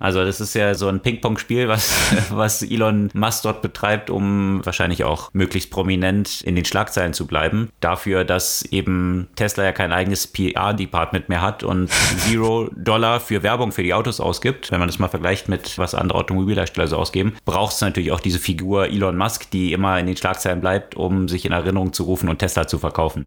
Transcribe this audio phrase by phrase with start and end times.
[0.00, 1.94] Also das ist ja so ein Ping-Pong-Spiel, was,
[2.30, 7.70] was Elon Musk dort betreibt, um wahrscheinlich auch möglichst prominent in den Schlagzeilen zu bleiben.
[7.80, 13.70] Dafür, dass eben Tesla ja kein eigenes PR-Department mehr hat und Zero Dollar für Werbung
[13.70, 17.36] für die Autos ausgibt, wenn man das mal vergleicht mit was andere Automobilhersteller so ausgeben,
[17.44, 21.28] braucht es natürlich auch diese Figur Elon Musk, die immer in den Schlagzeilen bleibt, um
[21.28, 23.24] sich in Erinnerung zu rufen und Tesla zu verkaufen.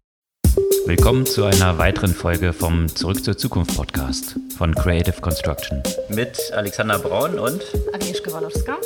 [0.88, 5.82] Willkommen zu einer weiteren Folge vom Zurück zur Zukunft Podcast von Creative Construction.
[6.08, 7.62] Mit Alexander Braun und
[7.92, 8.78] Agnieszka Walowska.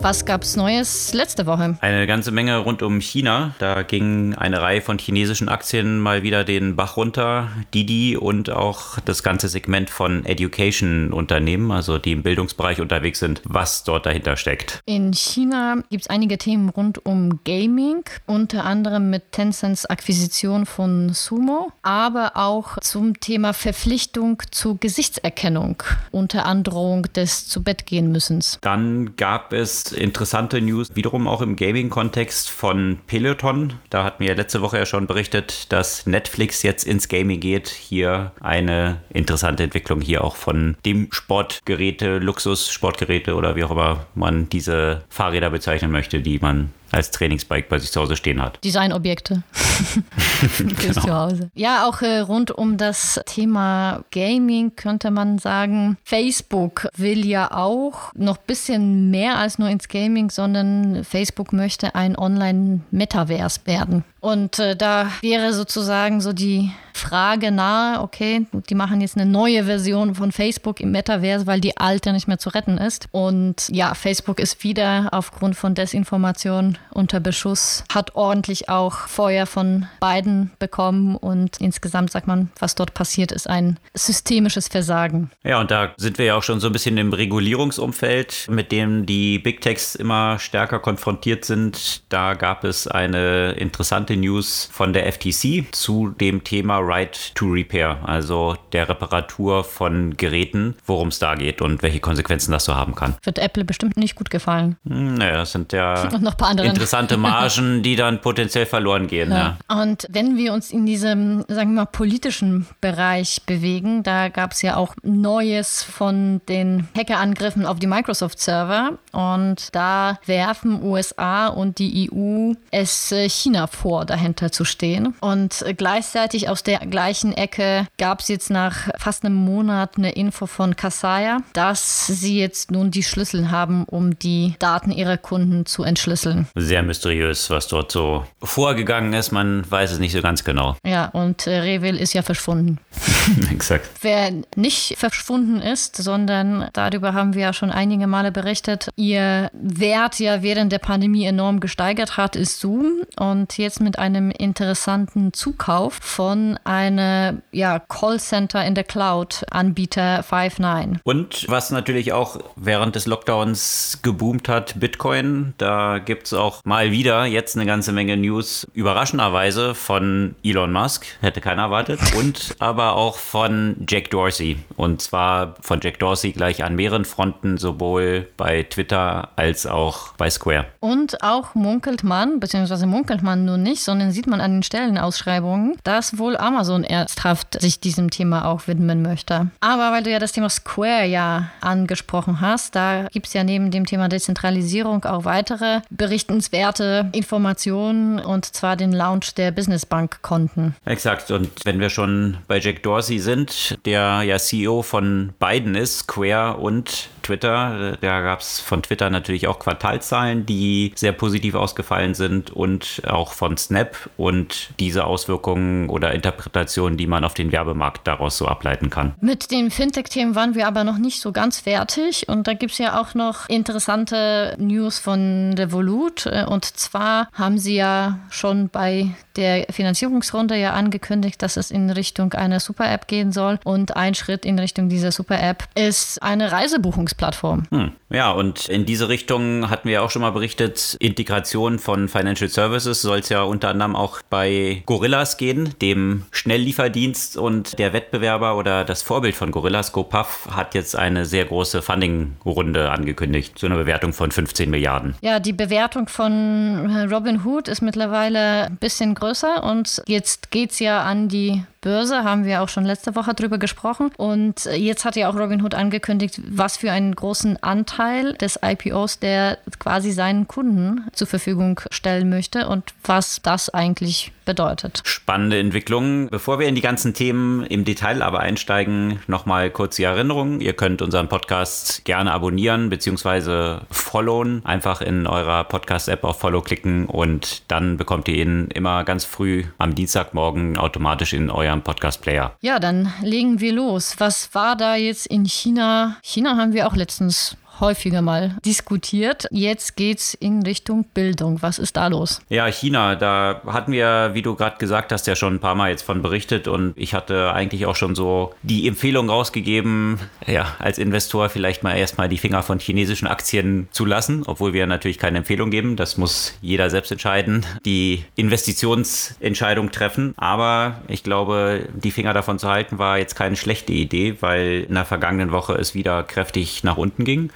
[0.00, 1.76] Was gab's Neues letzte Woche?
[1.80, 3.54] Eine ganze Menge rund um China.
[3.58, 7.48] Da ging eine Reihe von chinesischen Aktien mal wieder den Bach runter.
[7.74, 13.82] Didi und auch das ganze Segment von Education-Unternehmen, also die im Bildungsbereich unterwegs sind, was
[13.82, 14.80] dort dahinter steckt.
[14.86, 21.12] In China gibt es einige Themen rund um Gaming, unter anderem mit Tencents Akquisition von
[21.12, 28.58] Sumo, aber auch zum Thema Verpflichtung zur Gesichtserkennung unter Androhung des zu Bett gehen müssens.
[28.60, 33.74] Dann gab es interessante News, wiederum auch im Gaming-Kontext von Peloton.
[33.90, 37.68] Da hatten wir letzte Woche ja schon berichtet, dass Netflix jetzt ins Gaming geht.
[37.68, 44.48] Hier eine interessante Entwicklung hier auch von dem Sportgeräte, Luxus-Sportgeräte oder wie auch immer man
[44.48, 48.62] diese Fahrräder bezeichnen möchte, die man als Trainingsbike bei sich zu Hause stehen hat.
[48.64, 51.00] Designobjekte fürs genau.
[51.00, 51.50] Zuhause.
[51.54, 58.12] Ja, auch äh, rund um das Thema Gaming könnte man sagen, Facebook will ja auch
[58.14, 64.04] noch ein bisschen mehr als nur ins Gaming, sondern Facebook möchte ein Online-Metaverse werden.
[64.20, 69.64] Und äh, da wäre sozusagen so die Frage nahe, okay, die machen jetzt eine neue
[69.64, 73.08] Version von Facebook im Metaverse, weil die alte nicht mehr zu retten ist.
[73.12, 79.86] Und ja, Facebook ist wieder aufgrund von Desinformation unter Beschuss, hat ordentlich auch Feuer von
[80.00, 85.30] beiden bekommen und insgesamt sagt man, was dort passiert, ist ein systemisches Versagen.
[85.44, 89.06] Ja, und da sind wir ja auch schon so ein bisschen im Regulierungsumfeld, mit dem
[89.06, 92.02] die Big Techs immer stärker konfrontiert sind.
[92.08, 97.98] Da gab es eine interessante News von der FTC zu dem Thema Right to Repair,
[98.04, 102.94] also der Reparatur von Geräten, worum es da geht und welche Konsequenzen das so haben
[102.94, 103.16] kann.
[103.22, 104.76] Wird Apple bestimmt nicht gut gefallen.
[104.88, 109.30] Hm, naja, das sind ja interessante Margen, die dann potenziell verloren gehen.
[109.30, 109.56] Ja.
[109.68, 109.80] Ja.
[109.82, 114.62] Und wenn wir uns in diesem, sagen wir mal, politischen Bereich bewegen, da gab es
[114.62, 122.10] ja auch Neues von den Hackerangriffen auf die Microsoft-Server und da werfen USA und die
[122.12, 125.14] EU es äh, China vor vor, dahinter zu stehen.
[125.20, 130.46] Und gleichzeitig aus der gleichen Ecke gab es jetzt nach fast einem Monat eine Info
[130.46, 135.82] von Kassaya, dass sie jetzt nun die Schlüssel haben, um die Daten ihrer Kunden zu
[135.82, 136.46] entschlüsseln.
[136.54, 139.32] Sehr mysteriös, was dort so vorgegangen ist.
[139.32, 140.76] Man weiß es nicht so ganz genau.
[140.86, 142.78] Ja, und äh, Revil ist ja verschwunden.
[143.50, 143.90] Exakt.
[144.00, 150.20] Wer nicht verschwunden ist, sondern darüber haben wir ja schon einige Male berichtet, ihr Wert
[150.20, 153.02] ja während der Pandemie enorm gesteigert hat, ist Zoom.
[153.16, 160.20] Und jetzt mit mit einem interessanten Zukauf von einem ja, Callcenter in der Cloud Anbieter
[160.20, 160.98] Five9.
[161.02, 165.54] Und was natürlich auch während des Lockdowns geboomt hat, Bitcoin.
[165.56, 171.06] Da gibt es auch mal wieder jetzt eine ganze Menge News, überraschenderweise von Elon Musk,
[171.22, 174.58] hätte keiner erwartet, und aber auch von Jack Dorsey.
[174.76, 180.28] Und zwar von Jack Dorsey gleich an mehreren Fronten, sowohl bei Twitter als auch bei
[180.28, 180.66] Square.
[180.80, 185.78] Und auch munkelt man, beziehungsweise munkelt man nur nicht, sondern sieht man an den Stellenausschreibungen,
[185.84, 189.50] dass wohl Amazon ernsthaft sich diesem Thema auch widmen möchte.
[189.60, 193.70] Aber weil du ja das Thema Square ja angesprochen hast, da gibt es ja neben
[193.70, 200.74] dem Thema Dezentralisierung auch weitere berichtenswerte Informationen und zwar den Launch der Business Bank Konten.
[200.86, 201.30] Exakt.
[201.30, 206.56] Und wenn wir schon bei Jack Dorsey sind, der ja CEO von beiden ist, Square
[206.56, 207.98] und Twitter.
[208.00, 213.32] Da gab es von Twitter natürlich auch Quartalzahlen, die sehr positiv ausgefallen sind und auch
[213.32, 218.88] von Snap und diese Auswirkungen oder Interpretationen, die man auf den Werbemarkt daraus so ableiten
[218.88, 219.14] kann.
[219.20, 222.78] Mit den Fintech-Themen waren wir aber noch nicht so ganz fertig und da gibt es
[222.78, 229.66] ja auch noch interessante News von Revolut und zwar haben sie ja schon bei der
[229.70, 233.60] Finanzierungsrunde ja angekündigt, dass es in Richtung einer Super-App gehen soll.
[233.64, 237.62] Und ein Schritt in Richtung dieser Super-App ist eine Reisebuchungsplattform.
[237.70, 237.92] Hm.
[238.10, 243.02] Ja, und in diese Richtung hatten wir auch schon mal berichtet, Integration von Financial Services
[243.02, 248.84] soll es ja unter anderem auch bei Gorillas gehen, dem Schnelllieferdienst und der Wettbewerber oder
[248.84, 254.12] das Vorbild von Gorillas, GoPuff, hat jetzt eine sehr große Funding-Runde angekündigt, zu einer Bewertung
[254.12, 255.14] von 15 Milliarden.
[255.20, 259.27] Ja, die Bewertung von Robin Hood ist mittlerweile ein bisschen größer
[259.62, 263.56] und jetzt geht es ja an die Börse, haben wir auch schon letzte Woche drüber
[263.56, 264.10] gesprochen.
[264.18, 269.56] Und jetzt hat ja auch Robinhood angekündigt, was für einen großen Anteil des IPOs der
[269.78, 275.02] quasi seinen Kunden zur Verfügung stellen möchte und was das eigentlich bedeutet.
[275.04, 276.28] Spannende Entwicklung.
[276.30, 280.60] Bevor wir in die ganzen Themen im Detail aber einsteigen, nochmal kurz die Erinnerung.
[280.60, 283.80] Ihr könnt unseren Podcast gerne abonnieren bzw.
[283.90, 284.62] followen.
[284.64, 289.64] Einfach in eurer Podcast-App auf Follow klicken und dann bekommt ihr ihn immer ganz früh
[289.76, 292.56] am Dienstagmorgen automatisch in eurem Podcast-Player.
[292.60, 294.14] Ja, dann legen wir los.
[294.18, 296.16] Was war da jetzt in China?
[296.22, 299.46] China haben wir auch letztens häufiger mal diskutiert.
[299.50, 301.62] Jetzt geht es in Richtung Bildung.
[301.62, 302.40] Was ist da los?
[302.48, 305.90] Ja, China, da hatten wir, wie du gerade gesagt hast, ja schon ein paar Mal
[305.90, 310.98] jetzt von berichtet und ich hatte eigentlich auch schon so die Empfehlung rausgegeben, ja, als
[310.98, 315.38] Investor vielleicht mal erstmal die Finger von chinesischen Aktien zu lassen, obwohl wir natürlich keine
[315.38, 315.96] Empfehlung geben.
[315.96, 320.34] Das muss jeder selbst entscheiden, die Investitionsentscheidung treffen.
[320.36, 324.94] Aber ich glaube, die Finger davon zu halten war jetzt keine schlechte Idee, weil in
[324.94, 327.50] der vergangenen Woche es wieder kräftig nach unten ging.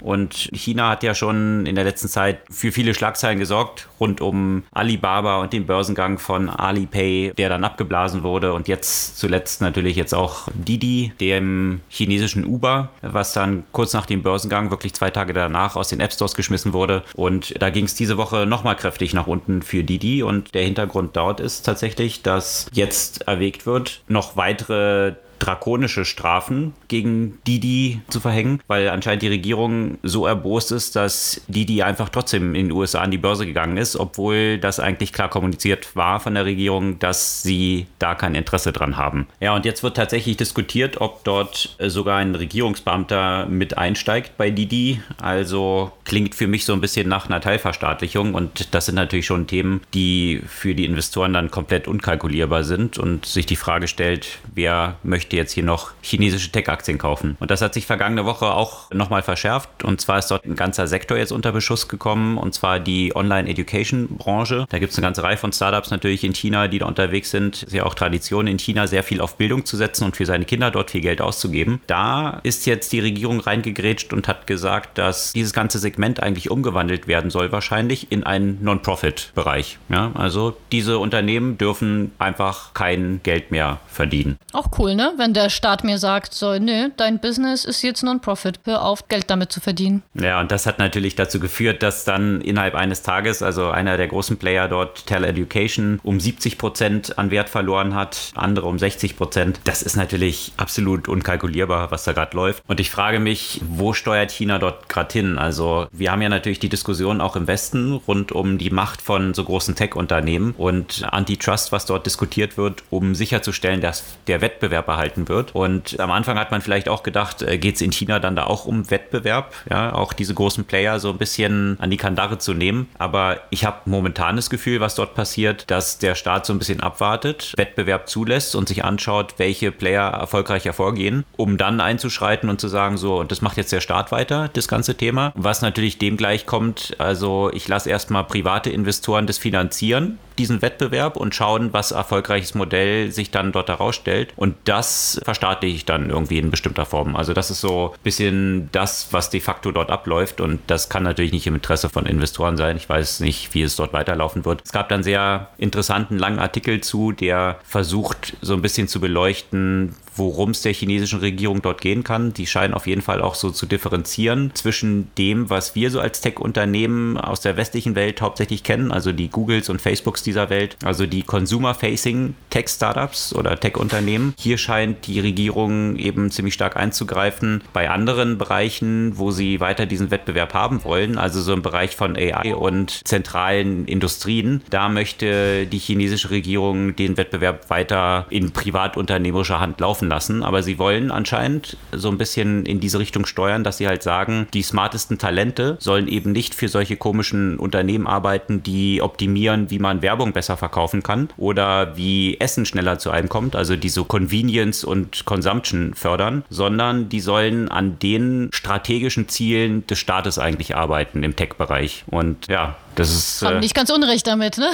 [0.52, 5.40] China hat ja schon in der letzten Zeit für viele Schlagzeilen gesorgt, rund um Alibaba
[5.40, 8.52] und den Börsengang von Alipay, der dann abgeblasen wurde.
[8.52, 14.22] Und jetzt zuletzt natürlich jetzt auch Didi, dem chinesischen Uber, was dann kurz nach dem
[14.22, 17.02] Börsengang, wirklich zwei Tage danach, aus den App Stores geschmissen wurde.
[17.14, 20.22] Und da ging es diese Woche nochmal kräftig nach unten für Didi.
[20.22, 27.38] Und der Hintergrund dort ist tatsächlich, dass jetzt erwägt wird, noch weitere drakonische Strafen gegen
[27.46, 32.68] Didi zu verhängen, weil anscheinend die Regierung so erbost ist, dass Didi einfach trotzdem in
[32.68, 36.44] den USA an die Börse gegangen ist, obwohl das eigentlich klar kommuniziert war von der
[36.44, 39.26] Regierung, dass sie da kein Interesse dran haben.
[39.40, 45.00] Ja, und jetzt wird tatsächlich diskutiert, ob dort sogar ein Regierungsbeamter mit einsteigt bei Didi.
[45.20, 49.48] Also klingt für mich so ein bisschen nach einer Teilverstaatlichung und das sind natürlich schon
[49.48, 54.96] Themen, die für die Investoren dann komplett unkalkulierbar sind und sich die Frage stellt, wer
[55.02, 57.36] möchte möchte jetzt hier noch chinesische Tech-Aktien kaufen.
[57.40, 59.82] Und das hat sich vergangene Woche auch nochmal verschärft.
[59.82, 64.66] Und zwar ist dort ein ganzer Sektor jetzt unter Beschuss gekommen, und zwar die Online-Education-Branche.
[64.68, 67.62] Da gibt es eine ganze Reihe von Startups natürlich in China, die da unterwegs sind.
[67.62, 70.44] Ist ja auch Tradition in China, sehr viel auf Bildung zu setzen und für seine
[70.44, 71.80] Kinder dort viel Geld auszugeben.
[71.86, 77.06] Da ist jetzt die Regierung reingegrätscht und hat gesagt, dass dieses ganze Segment eigentlich umgewandelt
[77.06, 79.78] werden soll, wahrscheinlich in einen Non-Profit-Bereich.
[79.88, 84.38] Ja, also diese Unternehmen dürfen einfach kein Geld mehr verdienen.
[84.52, 85.11] Auch cool, ne?
[85.16, 89.30] Wenn der Staat mir sagt, so, nö, dein Business ist jetzt Non-Profit, hör auf, Geld
[89.30, 90.02] damit zu verdienen.
[90.14, 94.08] Ja, und das hat natürlich dazu geführt, dass dann innerhalb eines Tages, also einer der
[94.08, 99.60] großen Player dort, Education, um 70 Prozent an Wert verloren hat, andere um 60 Prozent.
[99.64, 102.62] Das ist natürlich absolut unkalkulierbar, was da gerade läuft.
[102.66, 105.38] Und ich frage mich, wo steuert China dort gerade hin?
[105.38, 109.34] Also wir haben ja natürlich die Diskussion auch im Westen rund um die Macht von
[109.34, 115.01] so großen Tech-Unternehmen und Antitrust, was dort diskutiert wird, um sicherzustellen, dass der Wettbewerb erhalten
[115.02, 115.54] gehalten wird.
[115.54, 118.44] Und am Anfang hat man vielleicht auch gedacht, äh, geht es in China dann da
[118.44, 122.54] auch um Wettbewerb, ja, auch diese großen Player so ein bisschen an die Kandare zu
[122.54, 122.88] nehmen.
[122.98, 126.80] Aber ich habe momentan das Gefühl, was dort passiert, dass der Staat so ein bisschen
[126.80, 132.68] abwartet, Wettbewerb zulässt und sich anschaut, welche Player erfolgreich hervorgehen, um dann einzuschreiten und zu
[132.68, 135.32] sagen, so, und das macht jetzt der Staat weiter, das ganze Thema.
[135.34, 141.16] Was natürlich dem gleich kommt, also ich lasse erstmal private Investoren das finanzieren, diesen Wettbewerb
[141.16, 144.32] und schauen, was erfolgreiches Modell sich dann dort herausstellt.
[144.36, 147.16] Und das verstaatliche ich dann irgendwie in bestimmter Form.
[147.16, 150.40] Also das ist so ein bisschen das, was de facto dort abläuft.
[150.40, 152.76] Und das kann natürlich nicht im Interesse von Investoren sein.
[152.76, 154.62] Ich weiß nicht, wie es dort weiterlaufen wird.
[154.64, 159.94] Es gab dann sehr interessanten langen Artikel zu, der versucht, so ein bisschen zu beleuchten,
[160.16, 162.32] worum es der chinesischen Regierung dort gehen kann.
[162.34, 166.20] Die scheinen auf jeden Fall auch so zu differenzieren zwischen dem, was wir so als
[166.20, 171.06] Tech-Unternehmen aus der westlichen Welt hauptsächlich kennen, also die Googles und Facebooks dieser Welt, also
[171.06, 174.34] die Consumer-Facing Tech-Startups oder Tech-Unternehmen.
[174.38, 177.62] Hier scheint die Regierung eben ziemlich stark einzugreifen.
[177.72, 182.16] Bei anderen Bereichen, wo sie weiter diesen Wettbewerb haben wollen, also so im Bereich von
[182.16, 189.80] AI und zentralen Industrien, da möchte die chinesische Regierung den Wettbewerb weiter in privatunternehmerischer Hand
[189.80, 190.42] laufen laufen lassen.
[190.42, 194.46] Aber sie wollen anscheinend so ein bisschen in diese Richtung steuern, dass sie halt sagen,
[194.52, 200.02] die smartesten Talente sollen eben nicht für solche komischen Unternehmen arbeiten, die optimieren, wie man
[200.02, 204.84] Werbung besser verkaufen kann oder wie Essen schneller zu einem kommt, also die so Convenience
[204.84, 211.36] und Consumption fördern, sondern die sollen an den strategischen Zielen des Staates eigentlich arbeiten im
[211.36, 212.04] Tech-Bereich.
[212.06, 213.42] Und ja, das ist.
[213.42, 214.70] Haben äh, nicht ganz unrecht damit, ne?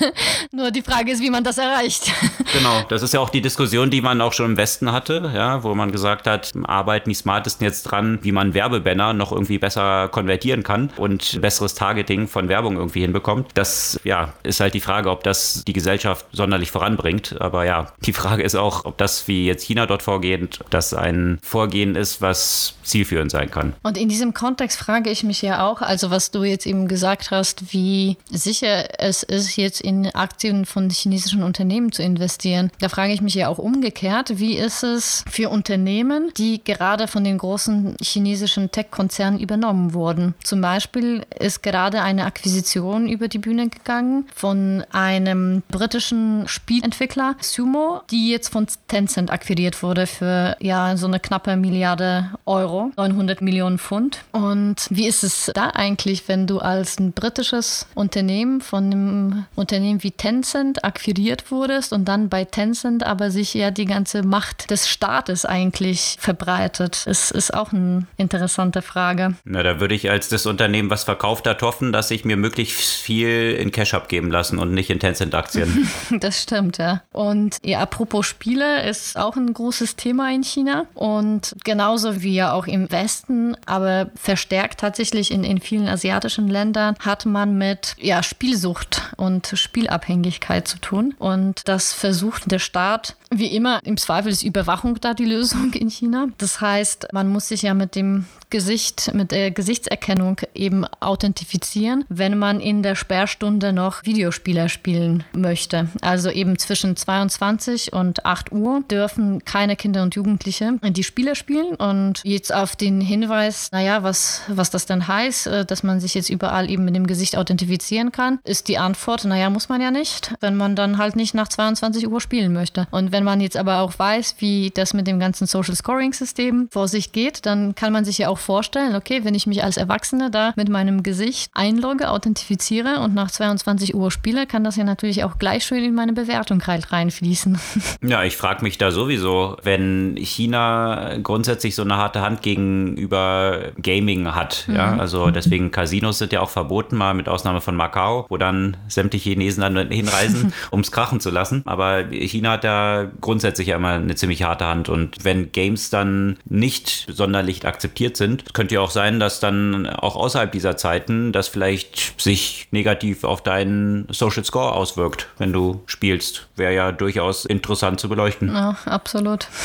[0.52, 2.10] Nur die Frage ist, wie man das erreicht.
[2.52, 5.62] genau, das ist ja auch die Diskussion, die man auch schon im Westen hatte, ja,
[5.62, 10.08] wo man gesagt hat, arbeiten die Smartesten jetzt dran, wie man Werbebanner noch irgendwie besser
[10.08, 13.50] konvertieren kann und besseres Targeting von Werbung irgendwie hinbekommt.
[13.54, 17.40] Das ja, ist halt die Frage, ob das die Gesellschaft sonderlich voranbringt.
[17.40, 21.38] Aber ja, die Frage ist auch, ob das wie jetzt China dort vorgeht, das ein
[21.42, 23.74] Vorgehen ist, was zielführend sein kann.
[23.82, 27.30] Und in diesem Kontext frage ich mich ja auch, also was du jetzt eben gesagt
[27.30, 32.70] hast, hast, wie sicher es ist, jetzt in Aktien von chinesischen Unternehmen zu investieren.
[32.80, 37.24] Da frage ich mich ja auch umgekehrt, wie ist es für Unternehmen, die gerade von
[37.24, 40.34] den großen chinesischen Tech-Konzernen übernommen wurden?
[40.42, 48.02] Zum Beispiel ist gerade eine Akquisition über die Bühne gegangen von einem britischen Spielentwickler, Sumo,
[48.10, 53.78] die jetzt von Tencent akquiriert wurde für ja so eine knappe Milliarde Euro, 900 Millionen
[53.78, 54.20] Pfund.
[54.32, 59.44] Und wie ist es da eigentlich, wenn du als ein britischer chinesisches Unternehmen von einem
[59.54, 64.70] Unternehmen wie Tencent akquiriert wurdest und dann bei Tencent aber sich ja die ganze Macht
[64.70, 67.04] des Staates eigentlich verbreitet.
[67.06, 69.34] Es ist auch eine interessante Frage.
[69.44, 72.80] Na, da würde ich als das Unternehmen, was verkauft hat, hoffen, dass ich mir möglichst
[72.80, 75.88] viel in Cash abgeben lassen und nicht in Tencent-Aktien.
[76.20, 77.02] das stimmt, ja.
[77.12, 82.52] Und ja, apropos Spiele ist auch ein großes Thema in China und genauso wie ja
[82.52, 88.22] auch im Westen, aber verstärkt tatsächlich in, in vielen asiatischen Ländern hat man mit ja,
[88.22, 91.14] Spielsucht und Spielabhängigkeit zu tun.
[91.18, 95.90] Und das versucht der Staat, wie immer, im Zweifel ist Überwachung da die Lösung in
[95.90, 96.28] China.
[96.38, 102.38] Das heißt, man muss sich ja mit dem Gesicht, mit der Gesichtserkennung eben authentifizieren, wenn
[102.38, 105.88] man in der Sperrstunde noch Videospieler spielen möchte.
[106.00, 111.74] Also eben zwischen 22 und 8 Uhr dürfen keine Kinder und Jugendliche die Spiele spielen.
[111.74, 116.14] Und jetzt auf den Hinweis, naja, was, was das denn heißt, äh, dass man sich
[116.14, 119.90] jetzt überall eben mit dem Gesicht authentifizieren kann, ist die Antwort, naja, muss man ja
[119.90, 122.86] nicht, wenn man dann halt nicht nach 22 Uhr spielen möchte.
[122.90, 126.68] Und wenn man jetzt aber auch weiß, wie das mit dem ganzen Social Scoring System
[126.70, 129.76] vor sich geht, dann kann man sich ja auch vorstellen, okay, wenn ich mich als
[129.76, 134.84] Erwachsene da mit meinem Gesicht einlogge, authentifiziere und nach 22 Uhr spiele, kann das ja
[134.84, 137.58] natürlich auch gleich schön in meine Bewertung reinfließen.
[138.02, 144.34] Ja, ich frage mich da sowieso, wenn China grundsätzlich so eine harte Hand gegenüber Gaming
[144.34, 144.76] hat, mhm.
[144.76, 148.76] ja, also deswegen Casinos sind ja auch verboten, mal mit Ausnahme von Macau, wo dann
[148.88, 151.62] sämtliche Chinesen dann hinreisen, um es krachen zu lassen.
[151.66, 156.38] Aber China hat da grundsätzlich ja immer eine ziemlich harte Hand und wenn Games dann
[156.44, 161.48] nicht sonderlich akzeptiert sind, könnte ja auch sein, dass dann auch außerhalb dieser Zeiten das
[161.48, 166.48] vielleicht sich negativ auf deinen Social Score auswirkt, wenn du spielst.
[166.56, 168.48] Wäre ja durchaus interessant zu beleuchten.
[168.48, 169.48] Ja, absolut.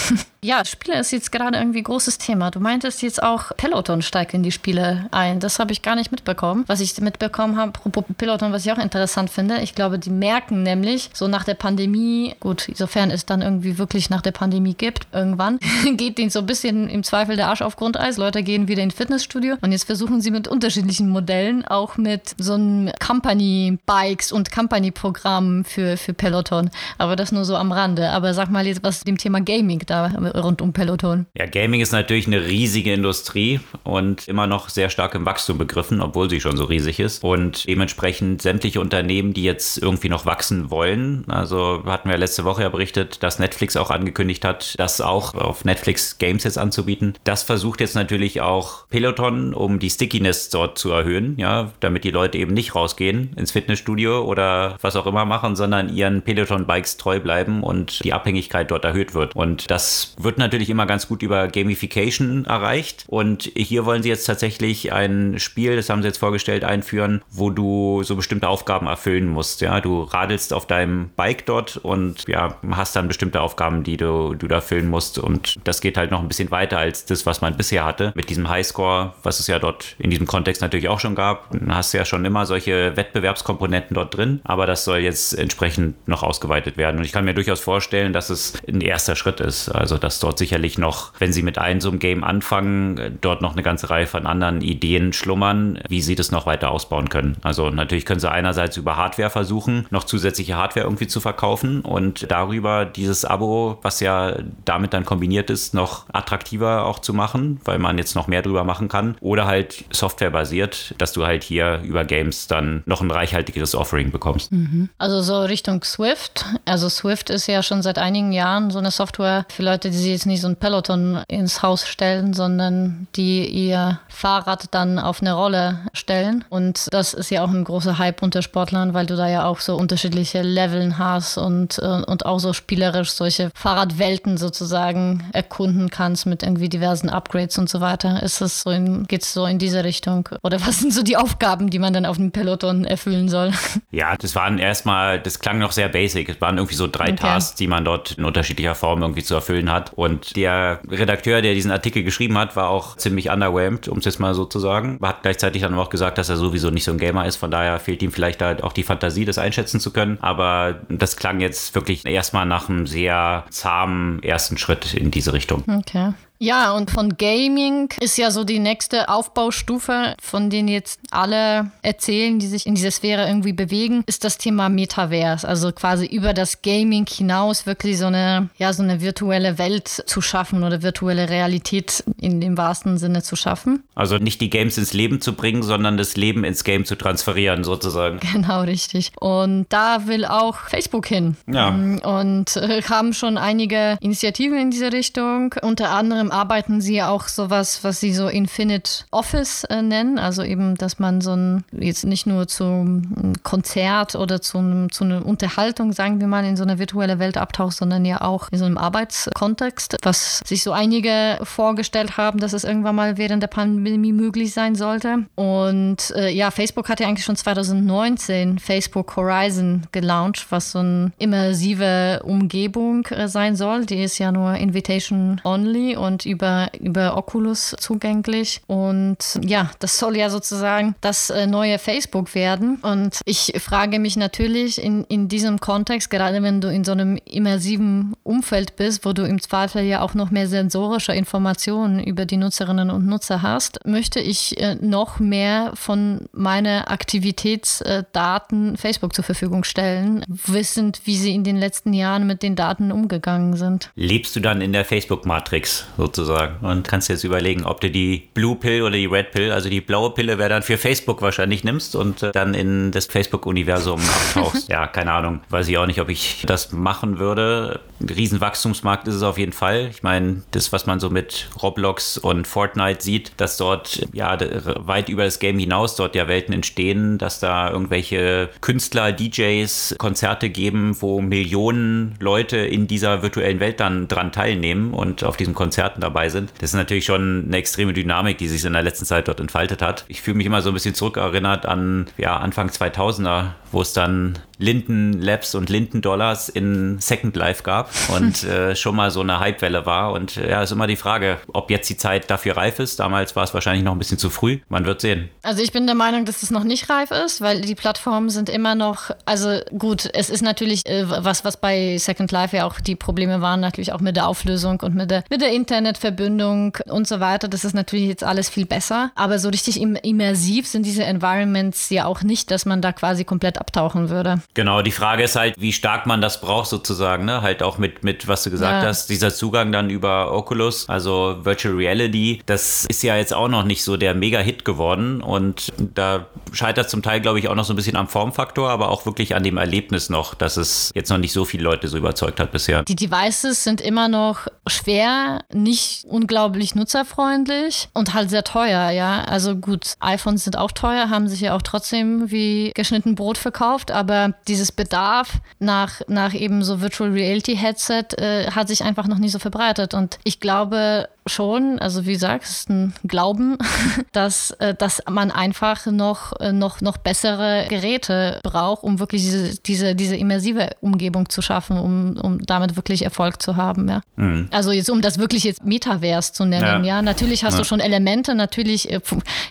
[0.43, 2.50] Ja, Spiele ist jetzt gerade irgendwie großes Thema.
[2.50, 5.39] Du meintest jetzt auch, Peloton steigt in die Spiele ein.
[5.39, 6.63] Das habe ich gar nicht mitbekommen.
[6.65, 10.63] Was ich mitbekommen habe, apropos Peloton, was ich auch interessant finde, ich glaube, die merken
[10.63, 15.07] nämlich so nach der Pandemie, gut, insofern es dann irgendwie wirklich nach der Pandemie gibt,
[15.12, 15.60] irgendwann,
[15.98, 18.17] geht denen so ein bisschen im Zweifel der Arsch auf Grundeis.
[18.17, 22.53] Leute gehen wieder ins Fitnessstudio und jetzt versuchen sie mit unterschiedlichen Modellen, auch mit so
[22.53, 26.69] einem Company-Bikes und Company-Programmen für, für Peloton.
[26.98, 28.10] Aber das nur so am Rande.
[28.10, 31.25] Aber sag mal jetzt was dem Thema Gaming da rund um Peloton?
[31.36, 36.01] Ja, Gaming ist natürlich eine riesige Industrie und immer noch sehr stark im Wachstum begriffen,
[36.01, 37.20] obwohl sie schon so riesig ist.
[37.21, 42.63] Und dementsprechend sämtliche Unternehmen, die jetzt irgendwie noch wachsen wollen, also hatten wir letzte Woche
[42.63, 47.13] ja berichtet, dass Netflix auch angekündigt hat, das auch auf Netflix Games jetzt anzubieten.
[47.23, 52.11] Das versucht jetzt natürlich auch Peloton, um die Stickiness dort zu erhöhen, ja, damit die
[52.11, 57.19] Leute eben nicht rausgehen ins Fitnessstudio oder was auch immer machen, sondern ihren Peloton-Bikes treu
[57.19, 59.35] bleiben und die Abhängigkeit dort erhöht wird.
[59.35, 63.05] Und das wird natürlich immer ganz gut über Gamification erreicht.
[63.07, 67.49] Und hier wollen sie jetzt tatsächlich ein Spiel, das haben sie jetzt vorgestellt, einführen, wo
[67.49, 69.61] du so bestimmte Aufgaben erfüllen musst.
[69.61, 74.35] Ja, du radelst auf deinem Bike dort und ja, hast dann bestimmte Aufgaben, die du,
[74.35, 75.17] du da erfüllen musst.
[75.19, 78.13] Und das geht halt noch ein bisschen weiter als das, was man bisher hatte.
[78.15, 81.49] Mit diesem Highscore, was es ja dort in diesem Kontext natürlich auch schon gab.
[81.67, 84.41] Hast du ja schon immer solche Wettbewerbskomponenten dort drin.
[84.43, 86.97] Aber das soll jetzt entsprechend noch ausgeweitet werden.
[86.97, 89.69] Und ich kann mir durchaus vorstellen, dass es ein erster Schritt ist.
[89.69, 93.53] Also, dass dort sicherlich noch, wenn sie mit einem so einem Game anfangen, dort noch
[93.53, 97.38] eine ganze Reihe von anderen Ideen schlummern, wie sie das noch weiter ausbauen aufbauen können.
[97.41, 102.29] Also natürlich können sie einerseits über Hardware versuchen, noch zusätzliche Hardware irgendwie zu verkaufen und
[102.31, 107.79] darüber dieses Abo, was ja damit dann kombiniert ist, noch attraktiver auch zu machen, weil
[107.79, 109.15] man jetzt noch mehr drüber machen kann.
[109.22, 114.51] Oder halt softwarebasiert, dass du halt hier über Games dann noch ein reichhaltigeres Offering bekommst.
[114.51, 114.89] Mhm.
[114.98, 116.46] Also so Richtung Swift.
[116.65, 120.12] Also Swift ist ja schon seit einigen Jahren so eine Software für Leute, die sich
[120.12, 125.34] jetzt nicht so ein Peloton ins Haus stellen, sondern die ihr Fahrrad dann auf eine
[125.34, 126.43] Rolle stellen.
[126.50, 129.60] Und das ist ja auch ein großer Hype unter Sportlern, weil du da ja auch
[129.60, 136.25] so unterschiedliche Leveln hast und, äh, und auch so spielerisch solche Fahrradwelten sozusagen erkunden kannst
[136.25, 138.21] mit irgendwie diversen Upgrades und so weiter.
[138.21, 138.71] Ist es so
[139.07, 140.27] geht es so in diese Richtung?
[140.43, 143.51] Oder was sind so die Aufgaben, die man dann auf dem Peloton erfüllen soll?
[143.93, 146.29] Ja, das waren erstmal, das klang noch sehr basic.
[146.29, 147.15] Es waren irgendwie so drei okay.
[147.15, 149.91] Tasks, die man dort in unterschiedlicher Form irgendwie zu erfüllen hat.
[149.93, 154.19] Und der Redakteur, der diesen Artikel geschrieben hat, war auch ziemlich underwhelmed, um es jetzt
[154.19, 154.98] mal so zu sagen.
[155.01, 157.38] Hat gleichzeitig dann auch gesagt, dass er sowieso nicht so ein Gamer ist.
[157.38, 160.17] Von daher fehlt ihm vielleicht halt auch die Fantasie, das einschätzen zu können.
[160.21, 165.63] Aber das klang jetzt wirklich erstmal nach einem sehr zahmen ersten Schritt in diese Richtung.
[165.67, 166.13] Okay.
[166.41, 172.39] Ja, und von Gaming ist ja so die nächste Aufbaustufe, von denen jetzt alle erzählen,
[172.39, 175.48] die sich in dieser Sphäre irgendwie bewegen, ist das Thema Metaverse.
[175.48, 180.19] Also quasi über das Gaming hinaus wirklich so eine, ja, so eine virtuelle Welt zu
[180.19, 183.83] schaffen oder virtuelle Realität in dem wahrsten Sinne zu schaffen.
[183.93, 187.63] Also nicht die Games ins Leben zu bringen, sondern das Leben ins Game zu transferieren,
[187.63, 188.19] sozusagen.
[188.31, 189.12] Genau, richtig.
[189.19, 191.36] Und da will auch Facebook hin.
[191.45, 191.67] Ja.
[191.67, 197.83] Und äh, haben schon einige Initiativen in diese Richtung, unter anderem arbeiten sie auch sowas,
[197.83, 200.17] was sie so Infinite Office äh, nennen.
[200.17, 205.25] Also eben, dass man so ein, jetzt nicht nur zum Konzert oder zum, zu einer
[205.25, 208.65] Unterhaltung, sagen wir mal, in so eine virtuelle Welt abtaucht, sondern ja auch in so
[208.65, 214.13] einem Arbeitskontext, was sich so einige vorgestellt haben, dass es irgendwann mal während der Pandemie
[214.13, 215.25] möglich sein sollte.
[215.35, 221.11] Und äh, ja, Facebook hat ja eigentlich schon 2019 Facebook Horizon gelauncht, was so eine
[221.17, 223.85] immersive Umgebung äh, sein soll.
[223.85, 228.61] Die ist ja nur Invitation only und über, über Oculus zugänglich.
[228.67, 232.77] Und ja, das soll ja sozusagen das äh, neue Facebook werden.
[232.81, 237.17] Und ich frage mich natürlich in, in diesem Kontext, gerade wenn du in so einem
[237.25, 242.37] immersiven Umfeld bist, wo du im Zweifel ja auch noch mehr sensorische Informationen über die
[242.37, 249.63] Nutzerinnen und Nutzer hast, möchte ich äh, noch mehr von meinen Aktivitätsdaten Facebook zur Verfügung
[249.63, 253.91] stellen, wissend, wie sie in den letzten Jahren mit den Daten umgegangen sind.
[253.95, 256.10] Lebst du dann in der Facebook-Matrix sozusagen?
[256.15, 256.65] Sozusagen.
[256.65, 259.81] Und kannst jetzt überlegen, ob du die Blue Pill oder die Red Pill, also die
[259.81, 264.01] blaue Pille wäre dann für Facebook wahrscheinlich nimmst und äh, dann in das Facebook-Universum
[264.35, 264.69] abtauchst.
[264.69, 265.41] ja, keine Ahnung.
[265.49, 267.79] Weiß ich auch nicht, ob ich das machen würde.
[267.99, 269.87] Ein Riesenwachstumsmarkt ist es auf jeden Fall.
[269.91, 274.37] Ich meine, das, was man so mit Roblox und Fortnite sieht, dass dort ja
[274.85, 280.50] weit über das Game hinaus dort ja Welten entstehen, dass da irgendwelche Künstler, DJs Konzerte
[280.50, 285.53] geben, wo Millionen Leute in dieser virtuellen Welt dann dran teilnehmen und auf diesen
[285.91, 286.51] Konzerten dabei sind.
[286.59, 289.81] Das ist natürlich schon eine extreme Dynamik, die sich in der letzten Zeit dort entfaltet
[289.81, 290.05] hat.
[290.07, 294.38] Ich fühle mich immer so ein bisschen zurückerinnert an ja, Anfang 2000er, wo es dann
[294.57, 299.40] Linden Labs und Linden Dollars in Second Life gab und äh, schon mal so eine
[299.40, 300.14] Hypewelle war.
[300.14, 303.00] Und ja, ist immer die Frage, ob jetzt die Zeit dafür reif ist.
[303.00, 304.60] Damals war es wahrscheinlich noch ein bisschen zu früh.
[304.70, 305.29] Man wird sehen.
[305.42, 308.50] Also ich bin der Meinung, dass es noch nicht reif ist, weil die Plattformen sind
[308.50, 312.79] immer noch, also gut, es ist natürlich äh, was, was bei Second Life ja auch
[312.79, 317.07] die Probleme waren, natürlich auch mit der Auflösung und mit der, mit der Internetverbindung und
[317.07, 317.48] so weiter.
[317.48, 319.12] Das ist natürlich jetzt alles viel besser.
[319.16, 323.60] Aber so richtig immersiv sind diese Environments ja auch nicht, dass man da quasi komplett
[323.61, 324.41] abtauchen würde.
[324.53, 327.41] Genau, die Frage ist halt, wie stark man das braucht sozusagen, ne?
[327.41, 328.89] Halt auch mit, mit was du gesagt ja.
[328.89, 333.63] hast, dieser Zugang dann über Oculus, also Virtual Reality, das ist ja jetzt auch noch
[333.63, 337.74] nicht so der Mega-Hit geworden und da scheitert zum Teil, glaube ich, auch noch so
[337.74, 341.17] ein bisschen am Formfaktor, aber auch wirklich an dem Erlebnis noch, dass es jetzt noch
[341.17, 342.83] nicht so viele Leute so überzeugt hat bisher.
[342.83, 349.24] Die Devices sind immer noch schwer, nicht unglaublich nutzerfreundlich und halt sehr teuer, ja.
[349.24, 353.50] Also gut, iPhones sind auch teuer, haben sich ja auch trotzdem wie geschnitten Brot verkauft,
[353.92, 359.18] aber dieses Bedarf nach, nach eben so Virtual Reality Headset äh, hat sich einfach noch
[359.18, 359.94] nicht so verbreitet.
[359.94, 363.57] Und ich glaube, schon, also wie ist ein Glauben,
[364.11, 369.59] dass, äh, dass man einfach noch, äh, noch, noch bessere Geräte braucht, um wirklich diese,
[369.61, 373.89] diese, diese immersive Umgebung zu schaffen, um, um damit wirklich Erfolg zu haben.
[373.89, 374.01] Ja.
[374.15, 374.48] Mhm.
[374.51, 376.98] Also jetzt, um das wirklich jetzt Metaverse zu nennen, ja.
[376.98, 377.01] ja.
[377.01, 377.59] Natürlich hast ja.
[377.59, 379.00] du schon Elemente, natürlich äh,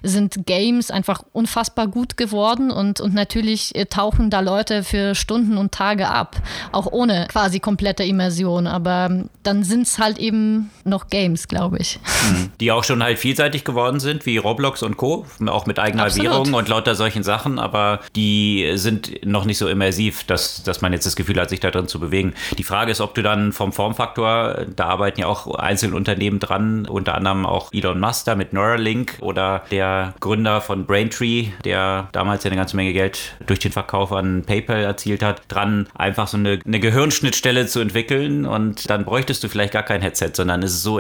[0.03, 5.73] sind Games einfach unfassbar gut geworden und, und natürlich tauchen da Leute für Stunden und
[5.73, 6.37] Tage ab,
[6.73, 8.67] auch ohne quasi komplette Immersion.
[8.67, 11.99] Aber dann sind es halt eben noch Games, glaube ich glaube ich.
[12.29, 12.53] Mhm.
[12.61, 16.31] Die auch schon halt vielseitig geworden sind, wie Roblox und Co., auch mit eigener Absolut.
[16.31, 20.93] Währung und lauter solchen Sachen, aber die sind noch nicht so immersiv, dass, dass man
[20.93, 22.35] jetzt das Gefühl hat, sich da drin zu bewegen.
[22.59, 26.87] Die Frage ist, ob du dann vom Formfaktor, da arbeiten ja auch einzelne Unternehmen dran,
[26.87, 32.45] unter anderem auch Elon Musk da mit Neuralink oder der Gründer von Braintree, der damals
[32.45, 36.37] ja eine ganze Menge Geld durch den Verkauf an PayPal erzielt hat, dran einfach so
[36.37, 40.73] eine, eine Gehirnschnittstelle zu entwickeln und dann bräuchtest du vielleicht gar kein Headset, sondern es
[40.73, 40.99] ist so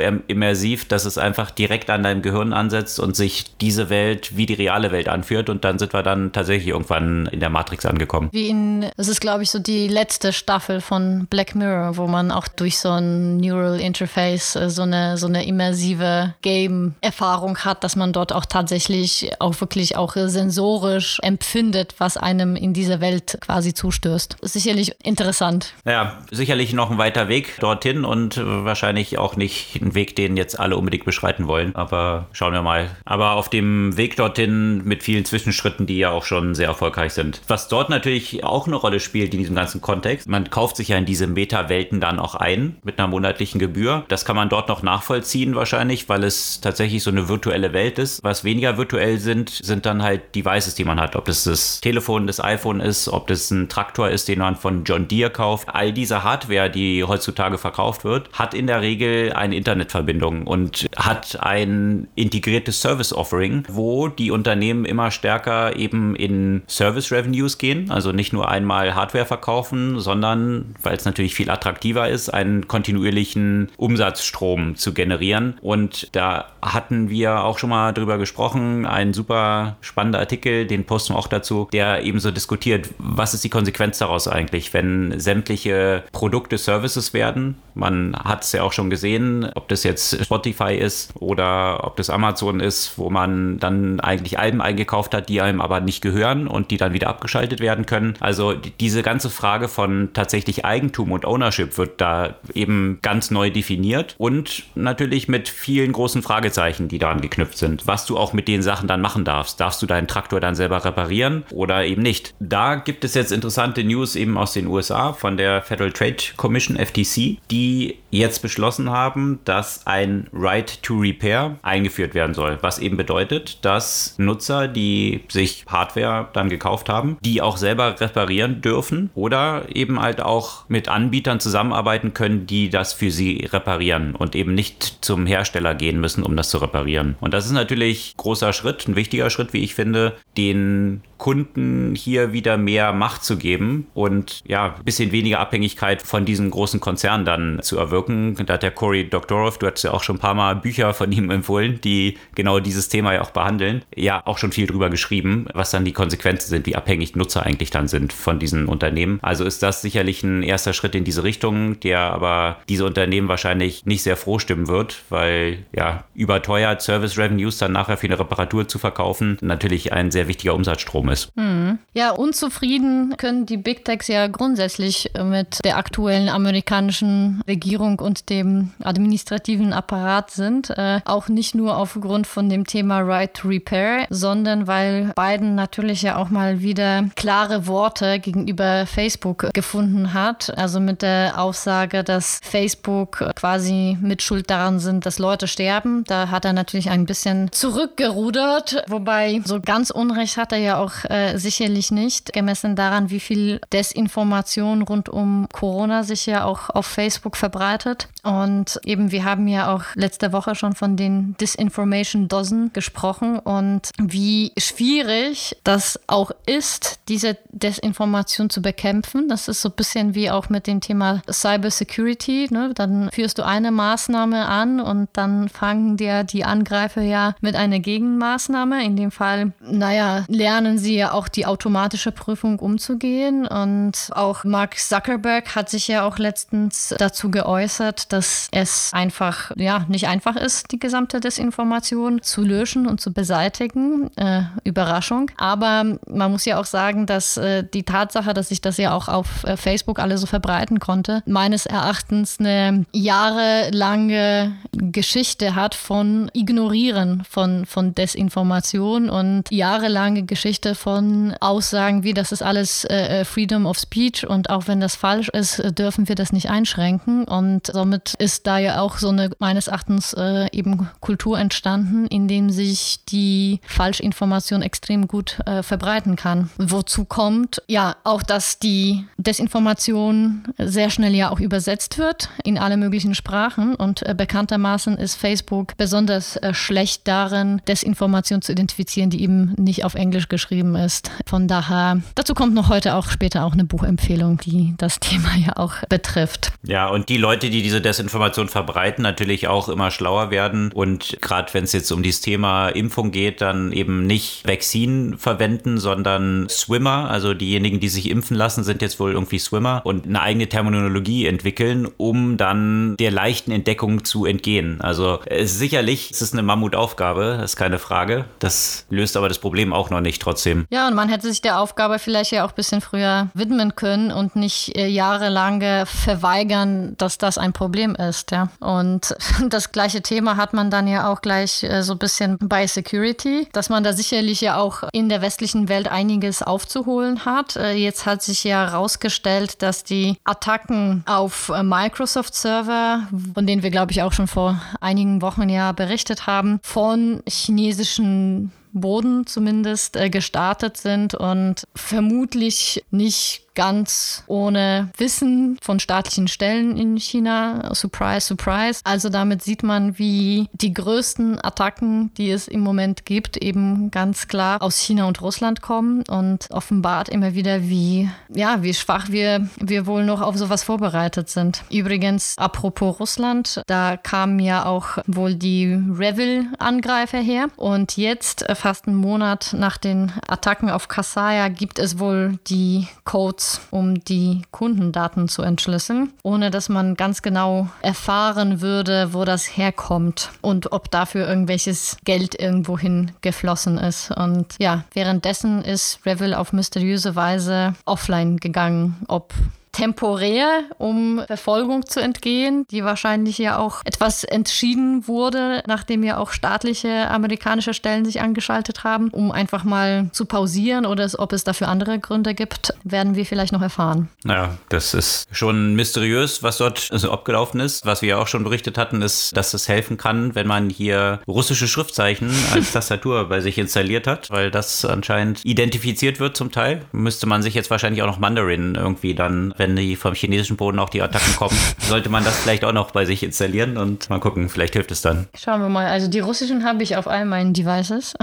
[0.50, 4.54] immersiv, dass es einfach direkt an deinem Gehirn ansetzt und sich diese Welt wie die
[4.54, 8.28] reale Welt anführt und dann sind wir dann tatsächlich irgendwann in der Matrix angekommen.
[8.32, 12.32] Wie in, es ist glaube ich so die letzte Staffel von Black Mirror, wo man
[12.32, 17.94] auch durch so ein Neural Interface äh, so eine, so eine immersive Game-Erfahrung hat, dass
[17.94, 23.72] man dort auch tatsächlich auch wirklich auch sensorisch empfindet, was einem in dieser Welt quasi
[23.72, 24.38] zustößt.
[24.42, 25.74] Sicherlich interessant.
[25.84, 30.58] Ja, sicherlich noch ein weiter Weg dorthin und wahrscheinlich auch nicht ein Weg, den jetzt
[30.58, 31.74] alle unbedingt beschreiten wollen.
[31.74, 32.90] Aber schauen wir mal.
[33.04, 37.40] Aber auf dem Weg dorthin mit vielen Zwischenschritten, die ja auch schon sehr erfolgreich sind.
[37.48, 40.96] Was dort natürlich auch eine Rolle spielt in diesem ganzen Kontext, man kauft sich ja
[40.96, 44.04] in diese Meta-Welten dann auch ein mit einer monatlichen Gebühr.
[44.08, 48.22] Das kann man dort noch nachvollziehen wahrscheinlich, weil es tatsächlich so eine virtuelle Welt ist.
[48.22, 51.16] Was weniger virtuell sind, sind dann halt Devices, die man hat.
[51.16, 54.84] Ob das das Telefon, das iPhone ist, ob das ein Traktor ist, den man von
[54.84, 55.68] John Deere kauft.
[55.72, 61.38] All diese Hardware, die heutzutage verkauft wird, hat in der Regel eine Internetverbindung und hat
[61.40, 68.12] ein integriertes Service Offering, wo die Unternehmen immer stärker eben in Service Revenues gehen, also
[68.12, 74.76] nicht nur einmal Hardware verkaufen, sondern, weil es natürlich viel attraktiver ist, einen kontinuierlichen Umsatzstrom
[74.76, 75.58] zu generieren.
[75.60, 81.14] Und da hatten wir auch schon mal drüber gesprochen, ein super spannender Artikel, den posten
[81.14, 86.04] wir auch dazu, der eben so diskutiert, was ist die Konsequenz daraus eigentlich, wenn sämtliche
[86.12, 87.56] Produkte Services werden.
[87.74, 92.10] Man hat es ja auch schon gesehen, ob das jetzt Spotify ist oder ob das
[92.10, 96.70] Amazon ist, wo man dann eigentlich Alben eingekauft hat, die einem aber nicht gehören und
[96.70, 98.14] die dann wieder abgeschaltet werden können.
[98.20, 104.14] Also diese ganze Frage von tatsächlich Eigentum und Ownership wird da eben ganz neu definiert
[104.18, 108.62] und natürlich mit vielen großen Fragezeichen, die daran geknüpft sind, was du auch mit den
[108.62, 109.60] Sachen dann machen darfst.
[109.60, 112.34] Darfst du deinen Traktor dann selber reparieren oder eben nicht?
[112.40, 116.76] Da gibt es jetzt interessante News eben aus den USA von der Federal Trade Commission
[116.76, 122.96] FTC, die jetzt beschlossen haben, dass ein Right to Repair eingeführt werden soll, was eben
[122.96, 129.64] bedeutet, dass Nutzer, die sich Hardware dann gekauft haben, die auch selber reparieren dürfen oder
[129.74, 134.98] eben halt auch mit Anbietern zusammenarbeiten können, die das für sie reparieren und eben nicht
[135.00, 137.16] zum Hersteller gehen müssen, um das zu reparieren.
[137.20, 142.32] Und das ist natürlich großer Schritt, ein wichtiger Schritt, wie ich finde, den Kunden hier
[142.32, 147.26] wieder mehr Macht zu geben und ja, ein bisschen weniger Abhängigkeit von diesen großen Konzernen
[147.26, 148.34] dann zu erwirken.
[148.46, 151.10] Da hat der Cory Doktorov, du hast ja auch schon ein paar Mal Bücher von
[151.12, 155.46] ihm empfohlen, die genau dieses Thema ja auch behandeln, ja auch schon viel drüber geschrieben,
[155.54, 159.18] was dann die Konsequenzen sind, wie abhängig Nutzer eigentlich dann sind von diesen Unternehmen.
[159.22, 163.86] Also ist das sicherlich ein erster Schritt in diese Richtung, der aber diese Unternehmen wahrscheinlich
[163.86, 168.68] nicht sehr froh stimmen wird, weil ja überteuert Service Revenues dann nachher für eine Reparatur
[168.68, 171.30] zu verkaufen natürlich ein sehr wichtiger Umsatzstrom ist.
[171.36, 171.78] Hm.
[171.94, 178.70] Ja, unzufrieden können die Big Techs ja grundsätzlich mit der aktuellen amerikanischen Regierung und dem
[178.82, 179.89] administrativen Apparat
[180.30, 180.70] sind.
[180.70, 186.02] Äh, auch nicht nur aufgrund von dem Thema Right to Repair, sondern weil Biden natürlich
[186.02, 190.56] ja auch mal wieder klare Worte gegenüber Facebook gefunden hat.
[190.56, 196.04] Also mit der Aussage, dass Facebook quasi mit Schuld daran sind, dass Leute sterben.
[196.04, 201.04] Da hat er natürlich ein bisschen zurückgerudert, wobei so ganz Unrecht hat er ja auch
[201.08, 206.86] äh, sicherlich nicht, gemessen daran, wie viel Desinformation rund um Corona sich ja auch auf
[206.86, 208.08] Facebook verbreitet.
[208.22, 213.90] Und eben, wir haben ja auch letzte Woche schon von den Disinformation Dozen gesprochen und
[213.98, 219.28] wie schwierig das auch ist, diese Desinformation zu bekämpfen.
[219.28, 222.48] Das ist so ein bisschen wie auch mit dem Thema Cyber Security.
[222.50, 222.72] Ne?
[222.74, 227.80] Dann führst du eine Maßnahme an und dann fangen dir die Angreifer ja mit einer
[227.80, 228.84] Gegenmaßnahme.
[228.84, 233.46] In dem Fall, naja, lernen sie ja auch die automatische Prüfung umzugehen.
[233.46, 239.69] Und auch Mark Zuckerberg hat sich ja auch letztens dazu geäußert, dass es einfach, ja,
[239.88, 244.10] nicht einfach ist, die gesamte Desinformation zu löschen und zu beseitigen.
[244.16, 245.30] Äh, Überraschung.
[245.36, 249.08] Aber man muss ja auch sagen, dass äh, die Tatsache, dass sich das ja auch
[249.08, 257.22] auf äh, Facebook alle so verbreiten konnte, meines Erachtens eine jahrelange Geschichte hat von Ignorieren
[257.28, 263.66] von, von Desinformation und jahrelange Geschichte von Aussagen wie, das ist alles äh, äh Freedom
[263.66, 267.24] of Speech und auch wenn das falsch ist, dürfen wir das nicht einschränken.
[267.24, 272.28] Und somit ist da ja auch so eine, meines Erachtens äh, eben Kultur entstanden, in
[272.28, 276.50] dem sich die Falschinformation extrem gut äh, verbreiten kann.
[276.56, 282.76] Wozu kommt ja auch, dass die Desinformation sehr schnell ja auch übersetzt wird in alle
[282.76, 289.20] möglichen Sprachen und äh, bekanntermaßen ist Facebook besonders äh, schlecht darin, Desinformation zu identifizieren, die
[289.20, 291.10] eben nicht auf Englisch geschrieben ist.
[291.26, 295.56] Von daher, dazu kommt noch heute auch später auch eine Buchempfehlung, die das Thema ja
[295.56, 296.52] auch betrifft.
[296.62, 301.52] Ja, und die Leute, die diese Desinformation verbreiten, natürlich auch immer schlauer werden und gerade
[301.54, 307.10] wenn es jetzt um dieses Thema Impfung geht, dann eben nicht Vaccine verwenden, sondern Swimmer,
[307.10, 311.26] also diejenigen, die sich impfen lassen, sind jetzt wohl irgendwie Swimmer und eine eigene Terminologie
[311.26, 314.80] entwickeln, um dann der leichten Entdeckung zu entgehen.
[314.80, 318.24] Also äh, sicherlich ist es eine Mammutaufgabe, ist keine Frage.
[318.38, 320.66] Das löst aber das Problem auch noch nicht trotzdem.
[320.70, 324.12] Ja, und man hätte sich der Aufgabe vielleicht ja auch ein bisschen früher widmen können
[324.12, 328.30] und nicht äh, jahrelange verweigern, dass das ein Problem ist.
[328.30, 328.48] Ja.
[328.60, 329.14] Und
[329.48, 333.48] das gleiche Thema hat man dann ja auch gleich äh, so ein bisschen bei Security,
[333.52, 337.56] dass man da sicherlich ja auch in der westlichen Welt einiges aufzuholen hat.
[337.56, 343.70] Äh, jetzt hat sich ja herausgestellt, dass die Attacken auf äh, Microsoft-Server, von denen wir,
[343.70, 350.10] glaube ich, auch schon vor einigen Wochen ja berichtet haben, von chinesischen Boden zumindest äh,
[350.10, 357.74] gestartet sind und vermutlich nicht ganz ohne Wissen von staatlichen Stellen in China.
[357.74, 358.80] Surprise, surprise.
[358.84, 364.28] Also damit sieht man, wie die größten Attacken, die es im Moment gibt, eben ganz
[364.28, 369.46] klar aus China und Russland kommen und offenbart immer wieder, wie, ja, wie schwach wir,
[369.58, 371.62] wir wohl noch auf sowas vorbereitet sind.
[371.70, 378.88] Übrigens, apropos Russland, da kamen ja auch wohl die Revil-Angreifer her und jetzt, äh, fast
[378.88, 385.28] einen Monat nach den Attacken auf Kasaya, gibt es wohl die Codes um die Kundendaten
[385.28, 391.26] zu entschlüsseln, ohne dass man ganz genau erfahren würde, wo das herkommt und ob dafür
[391.26, 394.10] irgendwelches Geld irgendwohin geflossen ist.
[394.10, 398.96] Und ja, währenddessen ist Revil auf mysteriöse Weise offline gegangen.
[399.08, 399.32] Ob
[399.72, 406.32] temporär, um Verfolgung zu entgehen, die wahrscheinlich ja auch etwas entschieden wurde, nachdem ja auch
[406.32, 411.68] staatliche amerikanische Stellen sich angeschaltet haben, um einfach mal zu pausieren oder ob es dafür
[411.68, 414.08] andere Gründe gibt, werden wir vielleicht noch erfahren.
[414.24, 417.86] Ja, das ist schon mysteriös, was dort so abgelaufen ist.
[417.86, 421.68] Was wir auch schon berichtet hatten, ist, dass es helfen kann, wenn man hier russische
[421.68, 426.82] Schriftzeichen als Tastatur bei sich installiert hat, weil das anscheinend identifiziert wird zum Teil.
[426.92, 430.78] Müsste man sich jetzt wahrscheinlich auch noch Mandarin irgendwie dann wenn die vom chinesischen Boden
[430.78, 434.18] auch die Attacken kommen, sollte man das vielleicht auch noch bei sich installieren und mal
[434.18, 435.28] gucken, vielleicht hilft es dann.
[435.38, 435.86] Schauen wir mal.
[435.86, 438.14] Also die russischen habe ich auf all meinen Devices.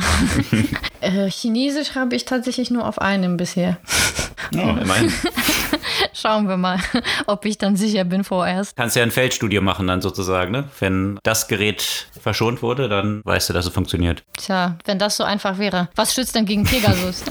[1.02, 3.78] äh, Chinesisch habe ich tatsächlich nur auf einem bisher.
[4.56, 5.14] Oh, immerhin.
[6.14, 6.80] Schauen wir mal,
[7.28, 8.76] ob ich dann sicher bin vorerst.
[8.76, 10.64] Kannst ja ein Feldstudio machen dann sozusagen, ne?
[10.80, 14.24] Wenn das Gerät verschont wurde, dann weißt du, dass es funktioniert.
[14.38, 15.90] Tja, wenn das so einfach wäre.
[15.96, 17.24] Was schützt denn gegen Pegasus?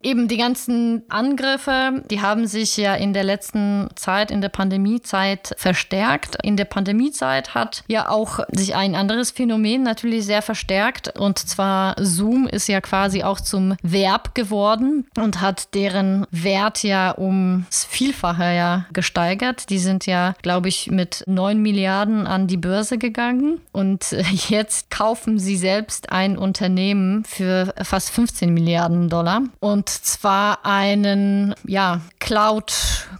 [0.00, 5.54] Eben die ganzen Angriffe, die haben sich ja in der letzten Zeit, in der Pandemiezeit
[5.56, 6.36] verstärkt.
[6.44, 11.18] In der Pandemiezeit hat ja auch sich ein anderes Phänomen natürlich sehr verstärkt.
[11.18, 17.18] Und zwar Zoom ist ja quasi auch zum Verb geworden und hat deren Wert ja
[17.18, 19.68] ums Vielfache ja gesteigert.
[19.68, 23.60] Die sind ja, glaube ich, mit 9 Milliarden an die Börse gegangen.
[23.72, 24.12] Und
[24.48, 29.42] jetzt kaufen sie selbst ein Unternehmen für fast 15 Milliarden Dollar.
[29.58, 32.72] Und zwar einen ja, Cloud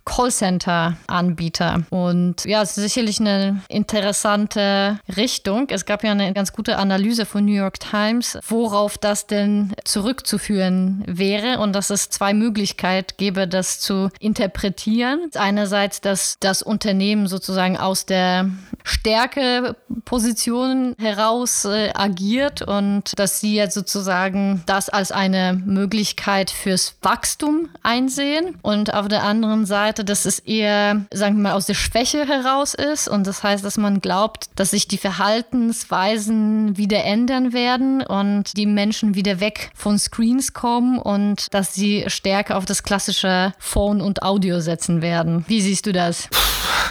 [0.04, 1.82] Callcenter Anbieter.
[1.90, 5.66] Und ja, es ist sicherlich eine interessante Richtung.
[5.70, 11.04] Es gab ja eine ganz gute Analyse von New York Times, worauf das denn zurückzuführen
[11.06, 15.30] wäre und dass es zwei Möglichkeiten gäbe, das zu interpretieren.
[15.34, 18.50] Einerseits, dass das Unternehmen sozusagen aus der
[18.84, 27.68] Stärkeposition heraus äh, agiert und dass sie jetzt sozusagen das als eine Möglichkeit fürs Wachstum
[27.82, 32.26] einsehen und auf der anderen Seite, dass es eher, sagen wir mal, aus der Schwäche
[32.26, 38.02] heraus ist und das heißt, dass man glaubt, dass sich die Verhaltensweisen wieder ändern werden
[38.02, 43.52] und die Menschen wieder weg von Screens kommen und dass sie stärker auf das klassische
[43.58, 45.44] Phone und Audio setzen werden.
[45.48, 46.28] Wie siehst du das?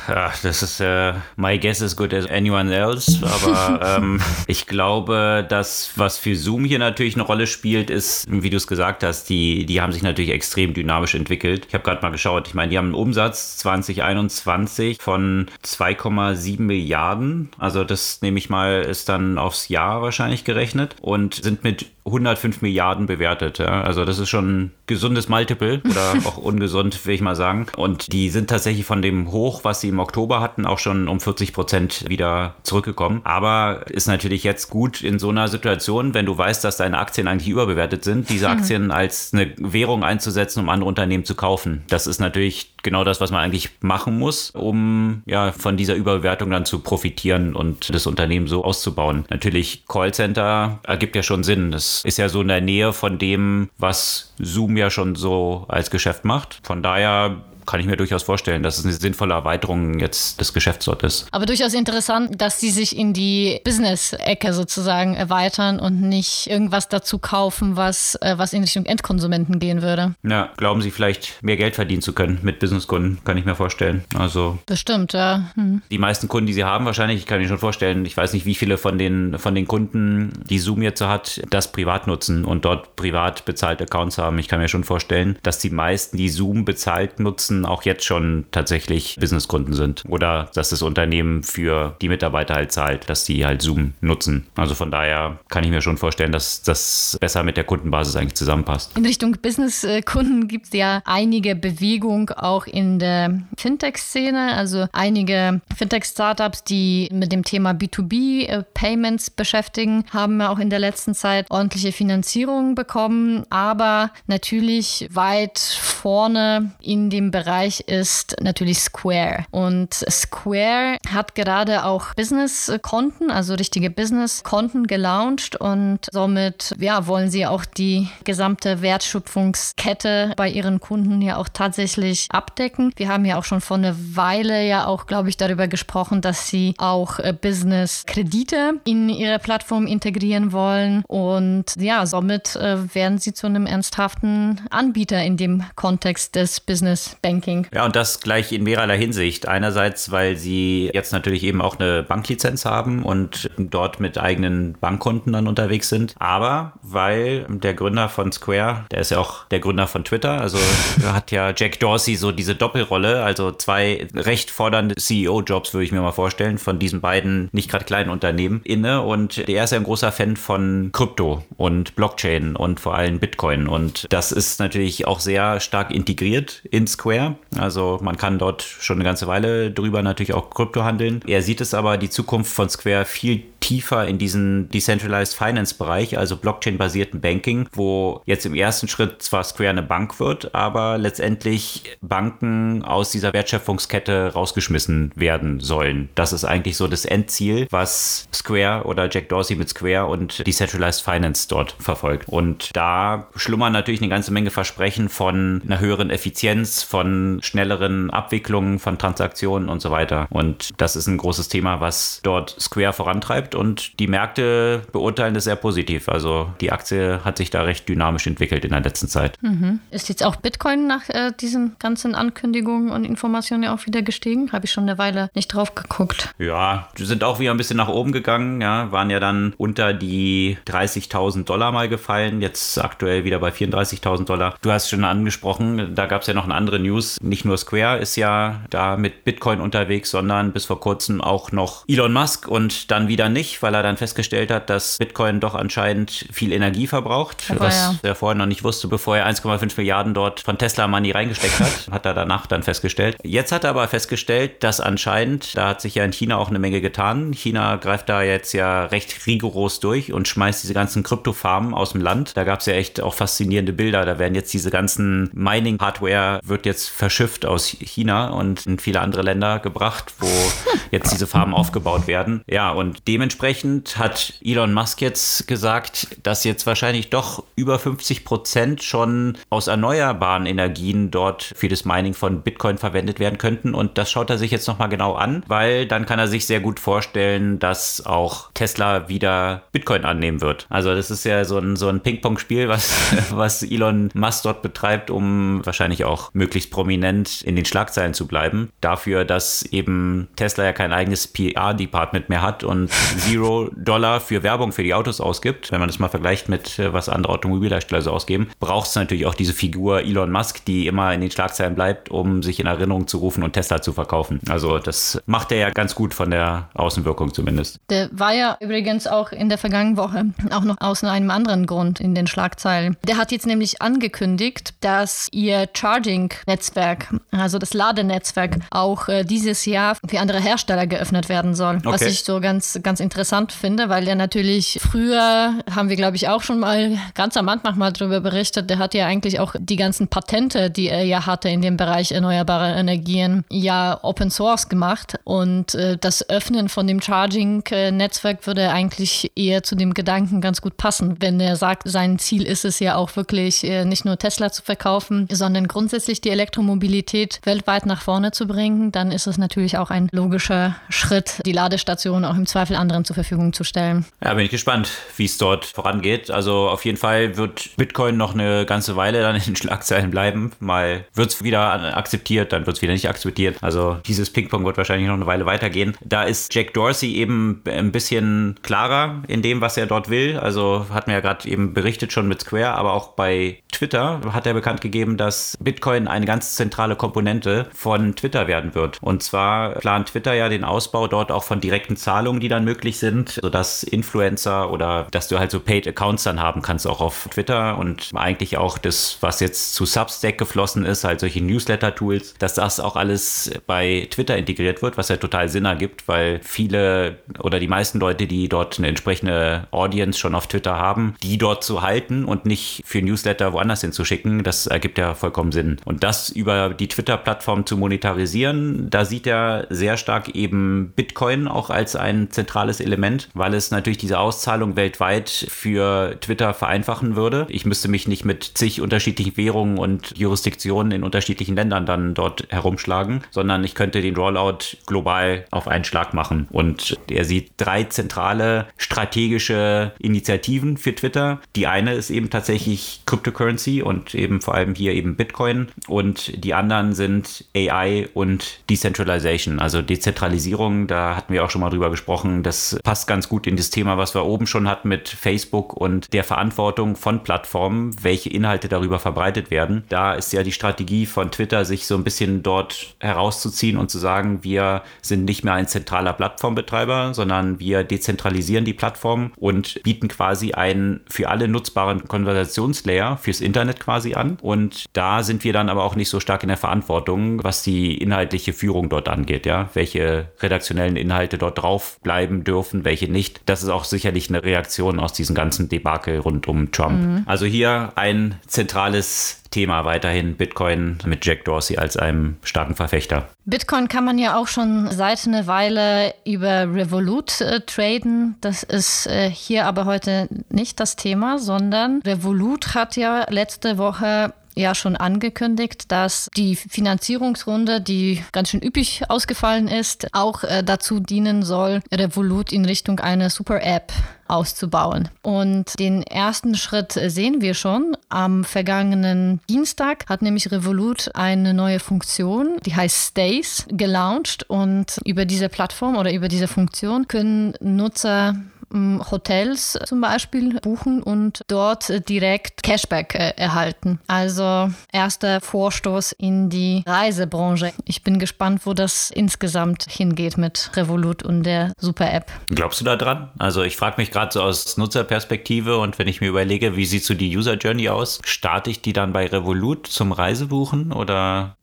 [0.08, 3.20] Ja, das ist äh, my guess as good as anyone else.
[3.24, 8.50] Aber ähm, ich glaube, dass was für Zoom hier natürlich eine Rolle spielt, ist, wie
[8.50, 11.66] du es gesagt hast, die, die haben sich natürlich extrem dynamisch entwickelt.
[11.68, 12.48] Ich habe gerade mal geschaut.
[12.48, 17.50] Ich meine, die haben einen Umsatz 2021 von 2,7 Milliarden.
[17.58, 22.62] Also das nehme ich mal, ist dann aufs Jahr wahrscheinlich gerechnet und sind mit 105
[22.62, 23.60] Milliarden bewertet.
[23.60, 23.82] Ja.
[23.82, 27.68] Also das ist schon ein gesundes Multiple oder auch ungesund, will ich mal sagen.
[27.76, 31.20] Und die sind tatsächlich von dem Hoch, was sie im Oktober hatten, auch schon um
[31.20, 33.22] 40 Prozent wieder zurückgekommen.
[33.24, 37.28] Aber ist natürlich jetzt gut in so einer Situation, wenn du weißt, dass deine Aktien
[37.28, 38.58] eigentlich überbewertet sind, diese mhm.
[38.58, 41.84] Aktien als eine Währung einzusetzen, um andere Unternehmen zu kaufen.
[41.90, 46.50] Das ist natürlich genau das, was man eigentlich machen muss, um ja von dieser Überbewertung
[46.50, 49.26] dann zu profitieren und das Unternehmen so auszubauen.
[49.30, 51.72] Natürlich Callcenter ergibt ja schon Sinn.
[51.72, 55.90] Das ist ja so in der Nähe von dem, was Zoom ja schon so als
[55.92, 56.60] Geschäft macht.
[56.64, 60.86] Von daher kann ich mir durchaus vorstellen, dass es eine sinnvolle Erweiterung jetzt des Geschäfts
[60.86, 61.28] dort ist.
[61.32, 67.20] Aber durchaus interessant, dass sie sich in die Business-Ecke sozusagen erweitern und nicht irgendwas dazu
[67.20, 70.16] kaufen, was, äh, was in Richtung Endkonsumenten gehen würde.
[70.24, 74.04] Ja, glauben Sie vielleicht mehr Geld verdienen zu können mit Businesskunden, kann ich mir vorstellen.
[74.18, 75.52] Also bestimmt, ja.
[75.56, 75.82] Hm.
[75.92, 78.46] Die meisten Kunden, die Sie haben, wahrscheinlich, ich kann mir schon vorstellen, ich weiß nicht,
[78.46, 82.46] wie viele von den von den Kunden, die Zoom jetzt so hat, das privat nutzen
[82.46, 84.40] und dort privat bezahlte Accounts haben.
[84.40, 88.06] Ich kann mir schon vorstellen, dass die meisten, die Zoom bezahlt nutzen, Kunden auch jetzt
[88.06, 93.46] schon tatsächlich Businesskunden sind oder dass das Unternehmen für die Mitarbeiter halt zahlt, dass die
[93.46, 94.48] halt Zoom nutzen.
[94.56, 98.36] Also von daher kann ich mir schon vorstellen, dass das besser mit der Kundenbasis eigentlich
[98.36, 98.98] zusammenpasst.
[98.98, 106.64] In Richtung Businesskunden gibt es ja einige Bewegung auch in der Fintech-Szene, also einige Fintech-Startups,
[106.64, 111.92] die mit dem Thema B2B-Payments äh, beschäftigen, haben ja auch in der letzten Zeit ordentliche
[111.92, 119.46] Finanzierung bekommen, aber natürlich weit vorne in dem Bereich Bereich ist natürlich Square.
[119.52, 127.46] Und Square hat gerade auch Business-Konten, also richtige Business-Konten gelauncht und somit ja, wollen sie
[127.46, 132.92] auch die gesamte Wertschöpfungskette bei ihren Kunden ja auch tatsächlich abdecken.
[132.98, 136.50] Wir haben ja auch schon vor einer Weile ja auch, glaube ich, darüber gesprochen, dass
[136.50, 143.32] sie auch äh, Business-Kredite in ihre Plattform integrieren wollen und ja, somit äh, werden sie
[143.32, 147.37] zu einem ernsthaften Anbieter in dem Kontext des Business Banking.
[147.38, 147.68] Banking.
[147.74, 149.48] Ja, und das gleich in mehrerlei Hinsicht.
[149.48, 155.34] Einerseits, weil sie jetzt natürlich eben auch eine Banklizenz haben und dort mit eigenen Bankkonten
[155.34, 156.16] dann unterwegs sind.
[156.18, 160.58] Aber weil der Gründer von Square, der ist ja auch der Gründer von Twitter, also
[161.06, 166.02] hat ja Jack Dorsey so diese Doppelrolle, also zwei recht fordernde CEO-Jobs, würde ich mir
[166.02, 169.02] mal vorstellen, von diesen beiden nicht gerade kleinen Unternehmen inne.
[169.02, 173.68] Und er ist ja ein großer Fan von Krypto und Blockchain und vor allem Bitcoin.
[173.68, 177.27] Und das ist natürlich auch sehr stark integriert in Square.
[177.58, 181.22] Also man kann dort schon eine ganze Weile drüber natürlich auch Krypto handeln.
[181.28, 186.18] Er sieht es aber die Zukunft von Square viel tiefer in diesen Decentralized Finance Bereich,
[186.18, 191.98] also Blockchain-basierten Banking, wo jetzt im ersten Schritt zwar Square eine Bank wird, aber letztendlich
[192.02, 196.10] Banken aus dieser Wertschöpfungskette rausgeschmissen werden sollen.
[196.16, 201.04] Das ist eigentlich so das Endziel, was Square oder Jack Dorsey mit Square und Decentralized
[201.04, 202.28] Finance dort verfolgt.
[202.30, 208.80] Und da schlummern natürlich eine ganze Menge Versprechen von einer höheren Effizienz, von schnelleren Abwicklungen
[208.80, 210.28] von Transaktionen und so weiter.
[210.30, 215.46] Und das ist ein großes Thema, was dort Square vorantreibt und die Märkte beurteilen das
[215.46, 216.10] sehr positiv.
[216.10, 219.38] Also die Aktie hat sich da recht dynamisch entwickelt in der letzten Zeit.
[219.42, 219.80] Mhm.
[219.92, 224.52] Ist jetzt auch Bitcoin nach äh, diesen ganzen Ankündigungen und Informationen ja auch wieder gestiegen?
[224.52, 226.34] Habe ich schon eine Weile nicht drauf geguckt.
[226.40, 229.94] Ja, die sind auch wieder ein bisschen nach oben gegangen, ja, waren ja dann unter
[229.94, 234.56] die 30.000 Dollar mal gefallen, jetzt aktuell wieder bei 34.000 Dollar.
[234.62, 237.20] Du hast schon angesprochen, da gab es ja noch eine andere News.
[237.22, 241.86] Nicht nur Square ist ja da mit Bitcoin unterwegs, sondern bis vor kurzem auch noch
[241.88, 246.28] Elon Musk und dann wieder nicht weil er dann festgestellt hat, dass Bitcoin doch anscheinend
[246.32, 248.10] viel Energie verbraucht, Aber was ja.
[248.10, 251.88] er vorher noch nicht wusste, bevor er 1,5 Milliarden dort von Tesla Money reingesteckt hat,
[251.92, 253.18] hat er danach dann festgestellt.
[253.24, 256.60] Jetzt hat er aber festgestellt, dass anscheinend, da hat sich ja in China auch eine
[256.60, 257.32] Menge getan.
[257.34, 262.02] China greift da jetzt ja recht rigoros durch und schmeißt diese ganzen Kryptofarmen aus dem
[262.02, 262.36] Land.
[262.36, 264.06] Da gab es ja echt auch faszinierende Bilder.
[264.06, 269.22] Da werden jetzt diese ganzen Mining-Hardware wird jetzt verschifft aus China und in viele andere
[269.22, 270.28] Länder gebracht, wo
[270.92, 272.42] jetzt diese Farmen aufgebaut werden.
[272.48, 278.24] Ja, und dementsprechend Dementsprechend hat Elon Musk jetzt gesagt, dass jetzt wahrscheinlich doch über 50
[278.24, 283.76] Prozent schon aus erneuerbaren Energien dort für das Mining von Bitcoin verwendet werden könnten.
[283.76, 286.62] Und das schaut er sich jetzt nochmal genau an, weil dann kann er sich sehr
[286.62, 290.66] gut vorstellen, dass auch Tesla wieder Bitcoin annehmen wird.
[290.70, 295.12] Also das ist ja so ein, so ein Ping-Pong-Spiel, was, was Elon Musk dort betreibt,
[295.12, 298.70] um wahrscheinlich auch möglichst prominent in den Schlagzeilen zu bleiben.
[298.80, 304.72] Dafür, dass eben Tesla ja kein eigenes PR-Department mehr hat und Zero Dollar für Werbung
[304.72, 305.72] für die Autos ausgibt.
[305.72, 309.26] Wenn man das mal vergleicht mit äh, was andere Automobilhersteller so ausgeben, braucht es natürlich
[309.26, 313.08] auch diese Figur Elon Musk, die immer in den Schlagzeilen bleibt, um sich in Erinnerung
[313.08, 314.40] zu rufen und Tesla zu verkaufen.
[314.50, 317.80] Also das macht er ja ganz gut von der Außenwirkung zumindest.
[317.90, 322.00] Der war ja übrigens auch in der vergangenen Woche auch noch aus einem anderen Grund
[322.00, 322.98] in den Schlagzeilen.
[323.08, 329.96] Der hat jetzt nämlich angekündigt, dass ihr Charging-Netzwerk, also das Ladenetzwerk, auch äh, dieses Jahr
[330.08, 331.78] für andere Hersteller geöffnet werden soll.
[331.78, 331.88] Okay.
[331.88, 336.28] Was ich so ganz, ganz interessant finde, weil der natürlich früher, haben wir glaube ich
[336.28, 339.78] auch schon mal ganz am Anfang mal darüber berichtet, der hat ja eigentlich auch die
[339.78, 345.18] ganzen Patente, die er ja hatte in dem Bereich erneuerbare Energien, ja Open Source gemacht.
[345.24, 350.76] Und äh, das Öffnen von dem Charging-Netzwerk würde eigentlich eher zu dem Gedanken ganz gut
[350.76, 354.52] passen, wenn er sagt, sein Ziel ist es ja auch wirklich äh, nicht nur Tesla
[354.52, 359.78] zu verkaufen, sondern grundsätzlich die Elektromobilität weltweit nach vorne zu bringen, dann ist es natürlich
[359.78, 364.06] auch ein logischer Schritt, die Ladestation auch im Zweifel anderen zur Verfügung zu stellen.
[364.24, 366.32] Ja, bin ich gespannt, wie es dort vorangeht.
[366.32, 370.52] Also auf jeden Fall wird Bitcoin noch eine ganze Weile dann in den Schlagzeilen bleiben.
[370.60, 373.58] Mal wird es wieder akzeptiert, dann wird es wieder nicht akzeptiert.
[373.62, 375.96] Also dieses Ping-Pong wird wahrscheinlich noch eine Weile weitergehen.
[376.04, 380.38] Da ist Jack Dorsey eben ein bisschen klarer in dem, was er dort will.
[380.38, 384.48] Also hat mir ja gerade eben berichtet schon mit Square, aber auch bei Twitter hat
[384.48, 388.98] er bekannt gegeben, dass Bitcoin eine ganz zentrale Komponente von Twitter werden wird.
[389.02, 392.87] Und zwar plant Twitter ja den Ausbau dort auch von direkten Zahlungen, die dann möglich
[392.96, 397.28] sind, sodass Influencer oder dass du halt so Paid Accounts dann haben kannst auch auf
[397.32, 402.54] Twitter und eigentlich auch das, was jetzt zu Substack geflossen ist, halt solche Newsletter-Tools, dass
[402.54, 407.60] das auch alles bei Twitter integriert wird, was ja total Sinn ergibt, weil viele oder
[407.60, 411.82] die meisten Leute, die dort eine entsprechende Audience schon auf Twitter haben, die dort zu
[411.82, 415.78] halten und nicht für Newsletter woanders hinzuschicken, das ergibt ja vollkommen Sinn.
[415.86, 421.70] Und das über die Twitter-Plattform zu monetarisieren, da sieht er sehr stark eben Bitcoin auch
[421.70, 427.46] als ein zentrales Element, weil es natürlich diese Auszahlung weltweit für Twitter vereinfachen würde.
[427.50, 432.46] Ich müsste mich nicht mit zig unterschiedlichen Währungen und Jurisdiktionen in unterschiedlichen Ländern dann dort
[432.50, 436.48] herumschlagen, sondern ich könnte den Rollout global auf einen Schlag machen.
[436.52, 441.40] Und er sieht drei zentrale strategische Initiativen für Twitter.
[441.56, 445.68] Die eine ist eben tatsächlich Cryptocurrency und eben vor allem hier eben Bitcoin.
[445.88, 450.88] Und die anderen sind AI und Decentralization, also Dezentralisierung.
[450.88, 452.44] Da hatten wir auch schon mal drüber gesprochen.
[452.58, 456.12] Das passt ganz gut in das Thema, was wir oben schon hatten mit Facebook und
[456.12, 459.84] der Verantwortung von Plattformen, welche Inhalte darüber verbreitet werden.
[459.90, 464.00] Da ist ja die Strategie von Twitter, sich so ein bisschen dort herauszuziehen und zu
[464.00, 470.08] sagen, wir sind nicht mehr ein zentraler Plattformbetreiber, sondern wir dezentralisieren die Plattform und bieten
[470.08, 474.40] quasi einen für alle nutzbaren Konversationslayer fürs Internet quasi an.
[474.42, 478.02] Und da sind wir dann aber auch nicht so stark in der Verantwortung, was die
[478.02, 479.70] inhaltliche Führung dort angeht, ja.
[479.76, 483.42] Welche redaktionellen Inhalte dort drauf bleiben dürfen, welche nicht.
[483.46, 487.02] Das ist auch sicherlich eine Reaktion aus diesem ganzen Debakel rund um Trump.
[487.02, 487.24] Mhm.
[487.26, 493.28] Also hier ein zentrales Thema weiterhin Bitcoin mit Jack Dorsey als einem starken Verfechter.
[493.46, 498.36] Bitcoin kann man ja auch schon seit einer Weile über Revolut äh, traden.
[498.42, 504.34] Das ist äh, hier aber heute nicht das Thema, sondern Revolut hat ja letzte Woche
[504.58, 511.00] ja schon angekündigt, dass die Finanzierungsrunde, die ganz schön üppig ausgefallen ist, auch äh, dazu
[511.00, 513.94] dienen soll, Revolut in Richtung einer Super-App
[514.28, 515.10] auszubauen.
[515.22, 517.96] Und den ersten Schritt sehen wir schon.
[518.10, 524.44] Am vergangenen Dienstag hat nämlich Revolut eine neue Funktion, die heißt Stays, gelauncht.
[524.50, 528.36] Und über diese Plattform oder über diese Funktion können Nutzer
[528.72, 534.00] Hotels zum Beispiel buchen und dort direkt Cashback äh, erhalten.
[534.08, 537.74] Also erster Vorstoß in die Reisebranche.
[537.86, 542.32] Ich bin gespannt, wo das insgesamt hingeht mit Revolut und der Super-App.
[542.50, 543.32] Glaubst du da dran?
[543.40, 547.06] Also ich frage mich gerade so aus Nutzerperspektive und wenn ich mir überlege, wie sieht
[547.06, 551.56] so die User Journey aus, starte ich die dann bei Revolut zum Reisebuchen oder?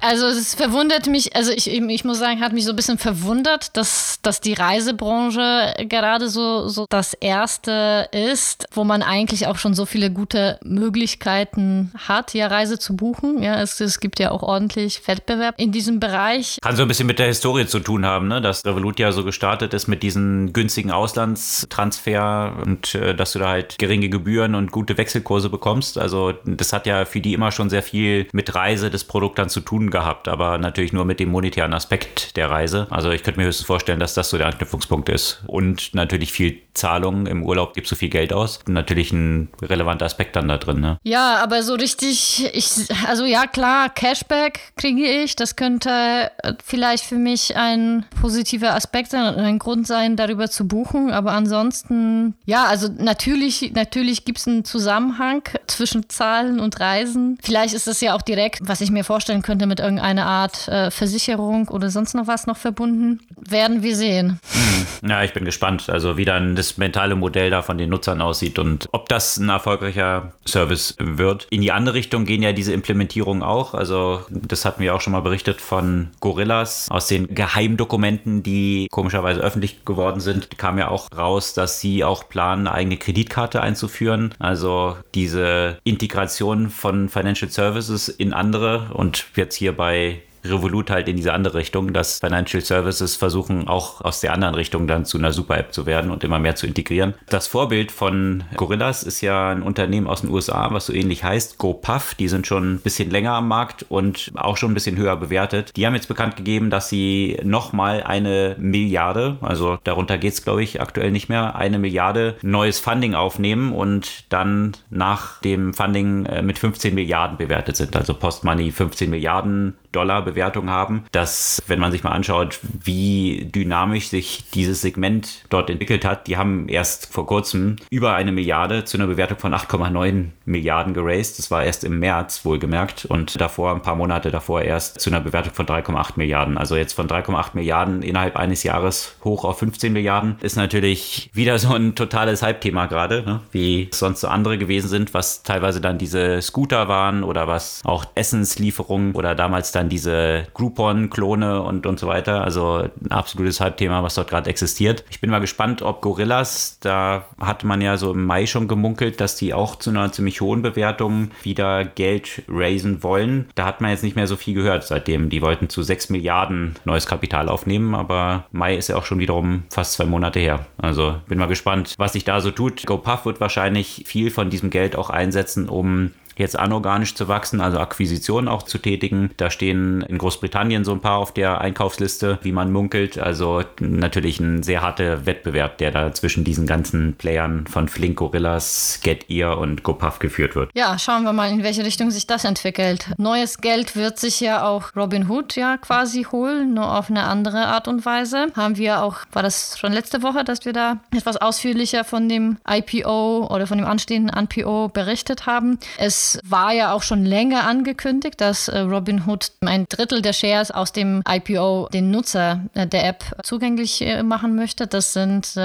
[0.00, 3.76] Also es verwundert mich, also ich, ich muss sagen, hat mich so ein bisschen verwundert,
[3.76, 9.74] dass, dass die Reisebranche gerade so so, das erste ist, wo man eigentlich auch schon
[9.74, 13.42] so viele gute Möglichkeiten hat, ja Reise zu buchen.
[13.42, 16.58] Ja, es, es gibt ja auch ordentlich Wettbewerb in diesem Bereich.
[16.62, 18.40] Kann so ein bisschen mit der Historie zu tun haben, ne?
[18.40, 23.48] dass Revolut ja so gestartet ist mit diesen günstigen Auslandstransfer und äh, dass du da
[23.48, 25.98] halt geringe Gebühren und gute Wechselkurse bekommst.
[25.98, 29.48] Also das hat ja für die immer schon sehr viel mit Reise des Produkts dann
[29.48, 32.86] zu tun gehabt, aber natürlich nur mit dem monetären Aspekt der Reise.
[32.90, 35.42] Also ich könnte mir höchstens vorstellen, dass das so der Anknüpfungspunkt ist.
[35.46, 38.60] Und natürlich viel viel Zahlungen im Urlaub gibst du viel Geld aus.
[38.66, 40.80] Natürlich ein relevanter Aspekt dann da drin.
[40.80, 40.98] Ne?
[41.02, 45.36] Ja, aber so richtig, ich, also ja klar, Cashback kriege ich.
[45.36, 46.30] Das könnte
[46.64, 51.10] vielleicht für mich ein positiver Aspekt sein, ein Grund sein, darüber zu buchen.
[51.10, 57.38] Aber ansonsten, ja, also natürlich, natürlich gibt es einen Zusammenhang zwischen Zahlen und Reisen.
[57.42, 60.90] Vielleicht ist das ja auch direkt, was ich mir vorstellen könnte, mit irgendeiner Art äh,
[60.90, 63.20] Versicherung oder sonst noch was noch verbunden.
[63.36, 64.40] Werden wir sehen.
[64.52, 65.10] Hm.
[65.10, 65.90] Ja, ich bin gespannt.
[65.90, 69.48] Also wie dann das mentale Modell da von den Nutzern aussieht und ob das ein
[69.48, 71.48] erfolgreicher Service wird.
[71.50, 73.74] In die andere Richtung gehen ja diese Implementierungen auch.
[73.74, 79.40] Also das hatten wir auch schon mal berichtet von Gorillas aus den Geheimdokumenten, die komischerweise
[79.40, 84.32] öffentlich geworden sind, kam ja auch raus, dass sie auch planen, eine eigene Kreditkarte einzuführen.
[84.38, 91.16] Also diese Integration von Financial Services in andere und jetzt hier bei Revolut halt in
[91.16, 95.32] diese andere Richtung, dass Financial Services versuchen auch aus der anderen Richtung dann zu einer
[95.32, 97.14] Super-App zu werden und immer mehr zu integrieren.
[97.28, 101.58] Das Vorbild von Gorillas ist ja ein Unternehmen aus den USA, was so ähnlich heißt,
[101.58, 102.14] GoPuff.
[102.14, 105.76] Die sind schon ein bisschen länger am Markt und auch schon ein bisschen höher bewertet.
[105.76, 110.62] Die haben jetzt bekannt gegeben, dass sie nochmal eine Milliarde, also darunter geht es glaube
[110.62, 116.42] ich aktuell nicht mehr, eine Milliarde neues Funding aufnehmen und dann nach dem Funding äh,
[116.42, 117.96] mit 15 Milliarden bewertet sind.
[117.96, 124.08] Also Postmoney 15 Milliarden Dollar Bewertung haben, dass, wenn man sich mal anschaut, wie dynamisch
[124.08, 128.96] sich dieses Segment dort entwickelt hat, die haben erst vor kurzem über eine Milliarde zu
[128.96, 131.38] einer Bewertung von 8,9 Milliarden geraced.
[131.38, 135.20] Das war erst im März wohlgemerkt und davor, ein paar Monate davor erst zu einer
[135.20, 136.58] Bewertung von 3,8 Milliarden.
[136.58, 141.58] Also jetzt von 3,8 Milliarden innerhalb eines Jahres hoch auf 15 Milliarden ist natürlich wieder
[141.58, 143.40] so ein totales Hype-Thema gerade, ne?
[143.52, 148.04] wie sonst so andere gewesen sind, was teilweise dann diese Scooter waren oder was auch
[148.14, 152.44] Essenslieferungen oder damals dann diese Groupon-Klone und, und so weiter.
[152.44, 155.04] Also ein absolutes Halbthema, was dort gerade existiert.
[155.10, 159.20] Ich bin mal gespannt, ob Gorillas, da hatte man ja so im Mai schon gemunkelt,
[159.20, 163.48] dass die auch zu einer ziemlich hohen Bewertung wieder Geld raisen wollen.
[163.54, 165.30] Da hat man jetzt nicht mehr so viel gehört seitdem.
[165.30, 169.64] Die wollten zu 6 Milliarden neues Kapital aufnehmen, aber Mai ist ja auch schon wiederum
[169.70, 170.66] fast zwei Monate her.
[170.78, 172.86] Also bin mal gespannt, was sich da so tut.
[172.86, 176.10] GoPuff wird wahrscheinlich viel von diesem Geld auch einsetzen, um
[176.40, 179.30] jetzt anorganisch zu wachsen, also Akquisitionen auch zu tätigen.
[179.36, 183.18] Da stehen in Großbritannien so ein paar auf der Einkaufsliste, wie man munkelt.
[183.18, 189.00] Also natürlich ein sehr harter Wettbewerb, der da zwischen diesen ganzen Playern von Flink Gorillas,
[189.02, 190.70] Get Ear und GoPuff geführt wird.
[190.74, 193.10] Ja, schauen wir mal, in welche Richtung sich das entwickelt.
[193.18, 197.66] Neues Geld wird sich ja auch Robin Hood ja quasi holen, nur auf eine andere
[197.66, 198.48] Art und Weise.
[198.56, 202.56] Haben wir auch, war das schon letzte Woche, dass wir da etwas ausführlicher von dem
[202.68, 205.78] IPO oder von dem anstehenden IPO berichtet haben.
[205.98, 210.92] Es war ja auch schon länger angekündigt, dass äh, Robinhood ein Drittel der Shares aus
[210.92, 214.86] dem IPO den Nutzer äh, der App zugänglich äh, machen möchte.
[214.86, 215.58] Das sind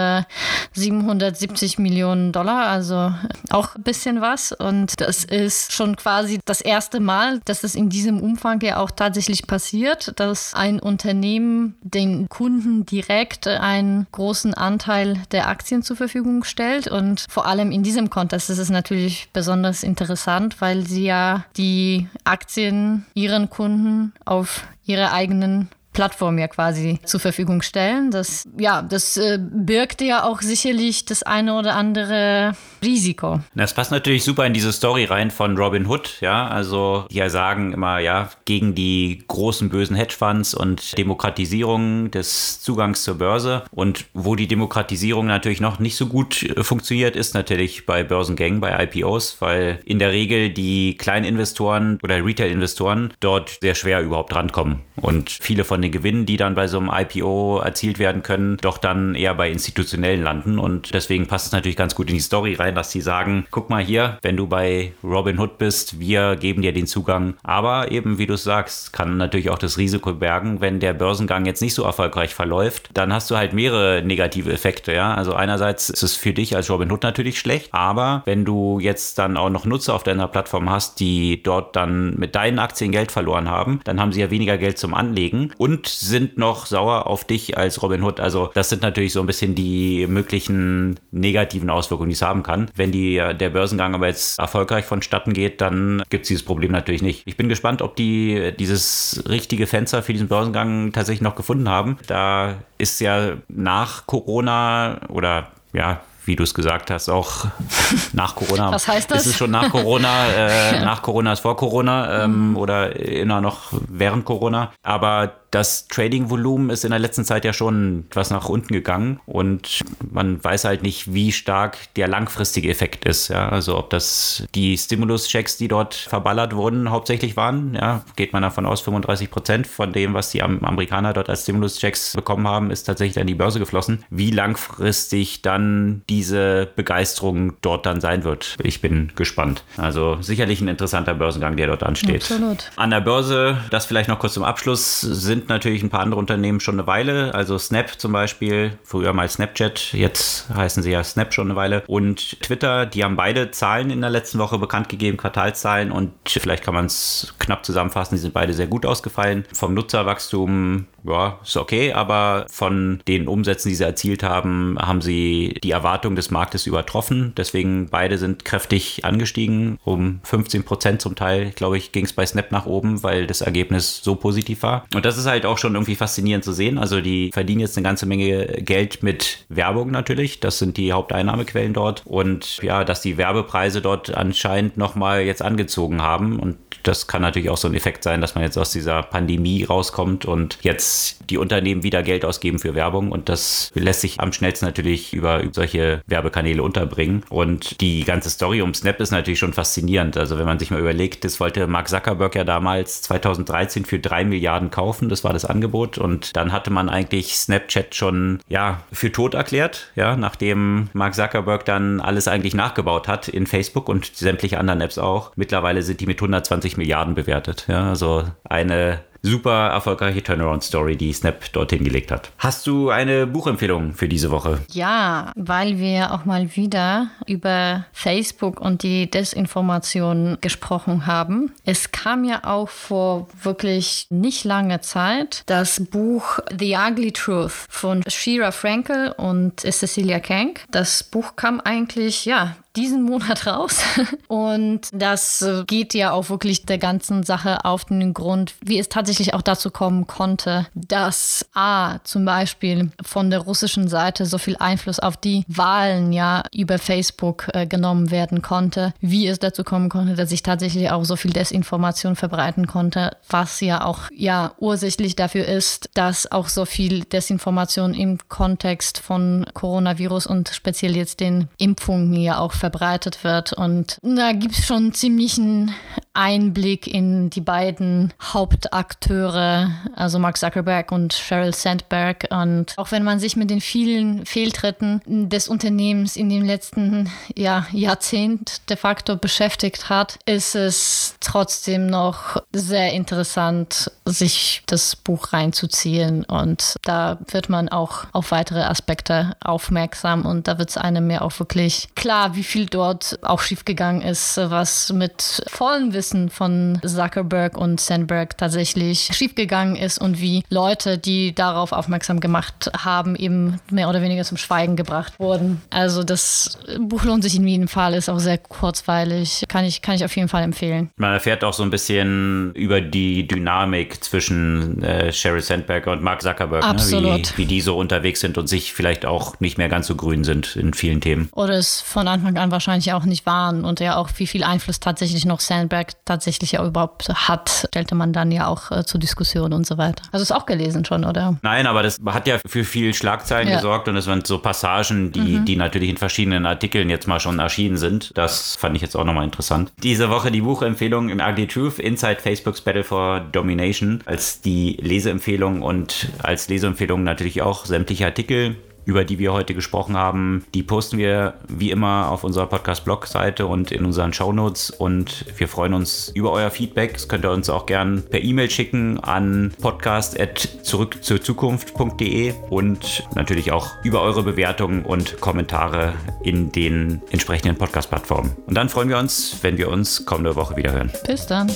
[0.74, 3.13] 770 Millionen Dollar, also
[3.49, 4.51] auch ein bisschen was.
[4.51, 8.91] Und das ist schon quasi das erste Mal, dass es in diesem Umfang ja auch
[8.91, 16.43] tatsächlich passiert, dass ein Unternehmen den Kunden direkt einen großen Anteil der Aktien zur Verfügung
[16.43, 16.88] stellt.
[16.88, 22.08] Und vor allem in diesem Kontext ist es natürlich besonders interessant, weil sie ja die
[22.24, 28.11] Aktien ihren Kunden auf ihre eigenen Plattform ja quasi zur Verfügung stellen.
[28.11, 33.39] Das, ja, das äh, birgt ja auch sicherlich das eine oder andere Risiko.
[33.55, 37.29] Das passt natürlich super in diese Story rein von Robin Hood, ja, also die ja
[37.29, 44.05] sagen immer, ja, gegen die großen bösen Hedgefonds und Demokratisierung des Zugangs zur Börse und
[44.13, 48.83] wo die Demokratisierung natürlich noch nicht so gut äh, funktioniert, ist natürlich bei Börsengängen, bei
[48.83, 54.81] IPOs, weil in der Regel die kleinen Investoren oder Retail-Investoren dort sehr schwer überhaupt rankommen
[54.97, 58.77] und viele von den Gewinnen, die dann bei so einem IPO erzielt werden können, doch
[58.77, 60.59] dann eher bei institutionellen landen.
[60.59, 63.69] Und deswegen passt es natürlich ganz gut in die Story rein, dass sie sagen, guck
[63.69, 67.36] mal hier, wenn du bei Robinhood bist, wir geben dir den Zugang.
[67.43, 71.61] Aber eben, wie du sagst, kann natürlich auch das Risiko bergen, wenn der Börsengang jetzt
[71.61, 74.93] nicht so erfolgreich verläuft, dann hast du halt mehrere negative Effekte.
[74.93, 75.13] Ja?
[75.13, 79.38] Also einerseits ist es für dich als Robinhood natürlich schlecht, aber wenn du jetzt dann
[79.38, 83.49] auch noch Nutzer auf deiner Plattform hast, die dort dann mit deinen Aktien Geld verloren
[83.49, 87.26] haben, dann haben sie ja weniger Geld zum Anlegen und und sind noch sauer auf
[87.26, 88.19] dich als Robin Hood.
[88.19, 92.69] Also das sind natürlich so ein bisschen die möglichen negativen Auswirkungen, die es haben kann.
[92.76, 97.01] Wenn die, der Börsengang aber jetzt erfolgreich vonstatten geht, dann gibt es dieses Problem natürlich
[97.01, 97.23] nicht.
[97.26, 101.97] Ich bin gespannt, ob die dieses richtige Fenster für diesen Börsengang tatsächlich noch gefunden haben.
[102.07, 107.45] Da ist ja nach Corona oder ja, wie du es gesagt hast, auch
[108.13, 108.71] nach Corona.
[108.71, 109.21] Was heißt das?
[109.21, 110.28] Ist es schon nach Corona?
[110.28, 112.57] Äh, nach Corona ist vor Corona ähm, mhm.
[112.57, 114.71] oder immer noch während Corona.
[114.82, 119.80] Aber das Trading-Volumen ist in der letzten Zeit ja schon etwas nach unten gegangen und
[120.12, 123.30] man weiß halt nicht, wie stark der langfristige Effekt ist.
[123.30, 123.47] Ja?
[123.47, 127.74] Also ob das die Stimulus-Checks, die dort verballert wurden, hauptsächlich waren.
[127.74, 128.03] Ja?
[128.18, 132.49] Geht man davon aus, 35 Prozent von dem, was die Amerikaner dort als Stimulus-Checks bekommen
[132.49, 134.03] haben, ist tatsächlich an die Börse geflossen.
[134.10, 139.64] Wie langfristig dann diese Begeisterung dort dann sein wird, ich bin gespannt.
[139.78, 142.24] Also sicherlich ein interessanter Börsengang, der dort ansteht.
[142.24, 142.72] Absolut.
[142.76, 146.59] An der Börse, das vielleicht noch kurz zum Abschluss, sind natürlich ein paar andere Unternehmen
[146.59, 147.33] schon eine Weile.
[147.33, 151.83] Also Snap zum Beispiel, früher mal Snapchat, jetzt heißen sie ja Snap schon eine Weile.
[151.87, 155.91] Und Twitter, die haben beide Zahlen in der letzten Woche bekannt gegeben, Quartalzahlen.
[155.91, 159.45] Und vielleicht kann man es knapp zusammenfassen, die sind beide sehr gut ausgefallen.
[159.53, 165.59] Vom Nutzerwachstum ja, ist okay, aber von den Umsätzen, die sie erzielt haben, haben sie
[165.63, 167.33] die Erwartung des Marktes übertroffen.
[167.37, 172.25] Deswegen beide sind kräftig angestiegen, um 15 Prozent zum Teil, glaube ich, ging es bei
[172.25, 174.85] Snap nach oben, weil das Ergebnis so positiv war.
[174.93, 176.78] Und das ist halt auch schon irgendwie faszinierend zu sehen.
[176.78, 180.39] Also die verdienen jetzt eine ganze Menge Geld mit Werbung natürlich.
[180.39, 182.03] Das sind die Haupteinnahmequellen dort.
[182.05, 186.39] Und ja, dass die Werbepreise dort anscheinend nochmal jetzt angezogen haben.
[186.39, 189.63] Und das kann natürlich auch so ein Effekt sein, dass man jetzt aus dieser Pandemie
[189.63, 193.11] rauskommt und jetzt die Unternehmen wieder Geld ausgeben für Werbung.
[193.11, 197.23] Und das lässt sich am schnellsten natürlich über, solche Werbekanäle unterbringen.
[197.30, 200.17] Und die ganze Story um Snap ist natürlich schon faszinierend.
[200.17, 204.23] Also wenn man sich mal überlegt, das wollte Mark Zuckerberg ja damals 2013 für drei
[204.23, 205.09] Milliarden kaufen.
[205.16, 205.97] Das war das Angebot.
[205.97, 209.93] Und dann hatte man eigentlich Snapchat schon, ja, für tot erklärt.
[209.95, 214.97] Ja, nachdem Mark Zuckerberg dann alles eigentlich nachgebaut hat in Facebook und sämtliche anderen Apps
[214.97, 215.32] auch.
[215.38, 217.63] Mittlerweile sind die mit 120 Milliarden bewertet.
[217.70, 222.32] Ja, also eine super erfolgreiche Turnaround-Story, die Snap dorthin gelegt hat.
[222.38, 224.59] Hast du eine Buchempfehlung für diese Woche?
[224.71, 231.51] Ja, weil wir auch mal wieder über Facebook und die Desinformation gesprochen haben.
[231.63, 238.03] Es kam ja auch vor wirklich nicht langer Zeit das Buch The Ugly Truth von
[238.07, 240.63] Shira Frankel und Cecilia Kank.
[240.71, 243.80] Das Buch kam eigentlich, ja, diesen Monat raus.
[244.28, 249.34] Und das geht ja auch wirklich der ganzen Sache auf den Grund, wie es tatsächlich
[249.34, 254.99] auch dazu kommen konnte, dass A zum Beispiel von der russischen Seite so viel Einfluss
[254.99, 260.15] auf die Wahlen ja über Facebook äh, genommen werden konnte, wie es dazu kommen konnte,
[260.15, 265.45] dass sich tatsächlich auch so viel Desinformation verbreiten konnte, was ja auch ja ursächlich dafür
[265.45, 272.13] ist, dass auch so viel Desinformation im Kontext von Coronavirus und speziell jetzt den Impfungen
[272.13, 273.53] ja auch verbreitet wird.
[273.53, 275.72] Und da gibt es schon ziemlichen
[276.16, 282.28] Einblick in die beiden Hauptakteure, also Mark Zuckerberg und Sheryl Sandberg.
[282.30, 287.68] Und auch wenn man sich mit den vielen Fehltritten des Unternehmens in den letzten ja,
[287.72, 296.24] Jahrzehnt de facto beschäftigt hat, ist es trotzdem noch sehr interessant, sich das Buch reinzuziehen.
[296.24, 301.22] Und da wird man auch auf weitere Aspekte aufmerksam und da wird es einem ja
[301.22, 306.80] auch wirklich klar, wie viel dort auch schiefgegangen ist, was mit vollem Wissen Wissen von
[306.86, 313.60] Zuckerberg und Sandberg tatsächlich schiefgegangen ist und wie Leute, die darauf aufmerksam gemacht haben, eben
[313.72, 315.64] mehr oder weniger zum Schweigen gebracht wurden.
[315.72, 319.95] Also das Buch lohnt sich in jedem Fall, ist auch sehr kurzweilig, kann ich, kann
[319.95, 320.91] ich auf jeden Fall empfehlen.
[320.97, 326.22] Man erfährt auch so ein bisschen über die Dynamik zwischen äh, Sheryl Sandberg und Mark
[326.22, 327.03] Zuckerberg, Absolut.
[327.03, 327.24] Ne?
[327.36, 330.24] Wie, wie die so unterwegs sind und sich vielleicht auch nicht mehr ganz so grün
[330.24, 331.30] sind in vielen Themen.
[331.32, 334.80] Oder es von Anfang an wahrscheinlich auch nicht waren und ja auch wie viel Einfluss
[334.80, 339.53] tatsächlich noch Sandberg tatsächlich ja überhaupt hat, stellte man dann ja auch äh, zur Diskussion
[339.53, 340.03] und so weiter.
[340.11, 341.37] Also ist auch gelesen schon, oder?
[341.41, 343.55] Nein, aber das hat ja für viel Schlagzeilen ja.
[343.55, 345.45] gesorgt und es waren so Passagen, die, mhm.
[345.45, 348.11] die natürlich in verschiedenen Artikeln jetzt mal schon erschienen sind.
[348.15, 349.71] Das fand ich jetzt auch nochmal interessant.
[349.81, 355.61] Diese Woche die Buchempfehlung im Ugly Truth, Inside Facebook's Battle for Domination, als die Leseempfehlung
[355.61, 358.55] und als Leseempfehlung natürlich auch sämtliche Artikel
[358.86, 363.71] über die wir heute gesprochen haben, die posten wir wie immer auf unserer Podcast-Blog-Seite und
[363.71, 364.69] in unseren Shownotes.
[364.69, 366.93] Und wir freuen uns über euer Feedback.
[366.93, 374.01] Das könnt ihr uns auch gern per E-Mail schicken an podcast.zurückzurzukunft.de und natürlich auch über
[374.01, 378.31] eure Bewertungen und Kommentare in den entsprechenden Podcast-Plattformen.
[378.45, 380.91] Und dann freuen wir uns, wenn wir uns kommende Woche wieder hören.
[381.05, 381.51] Bis dann.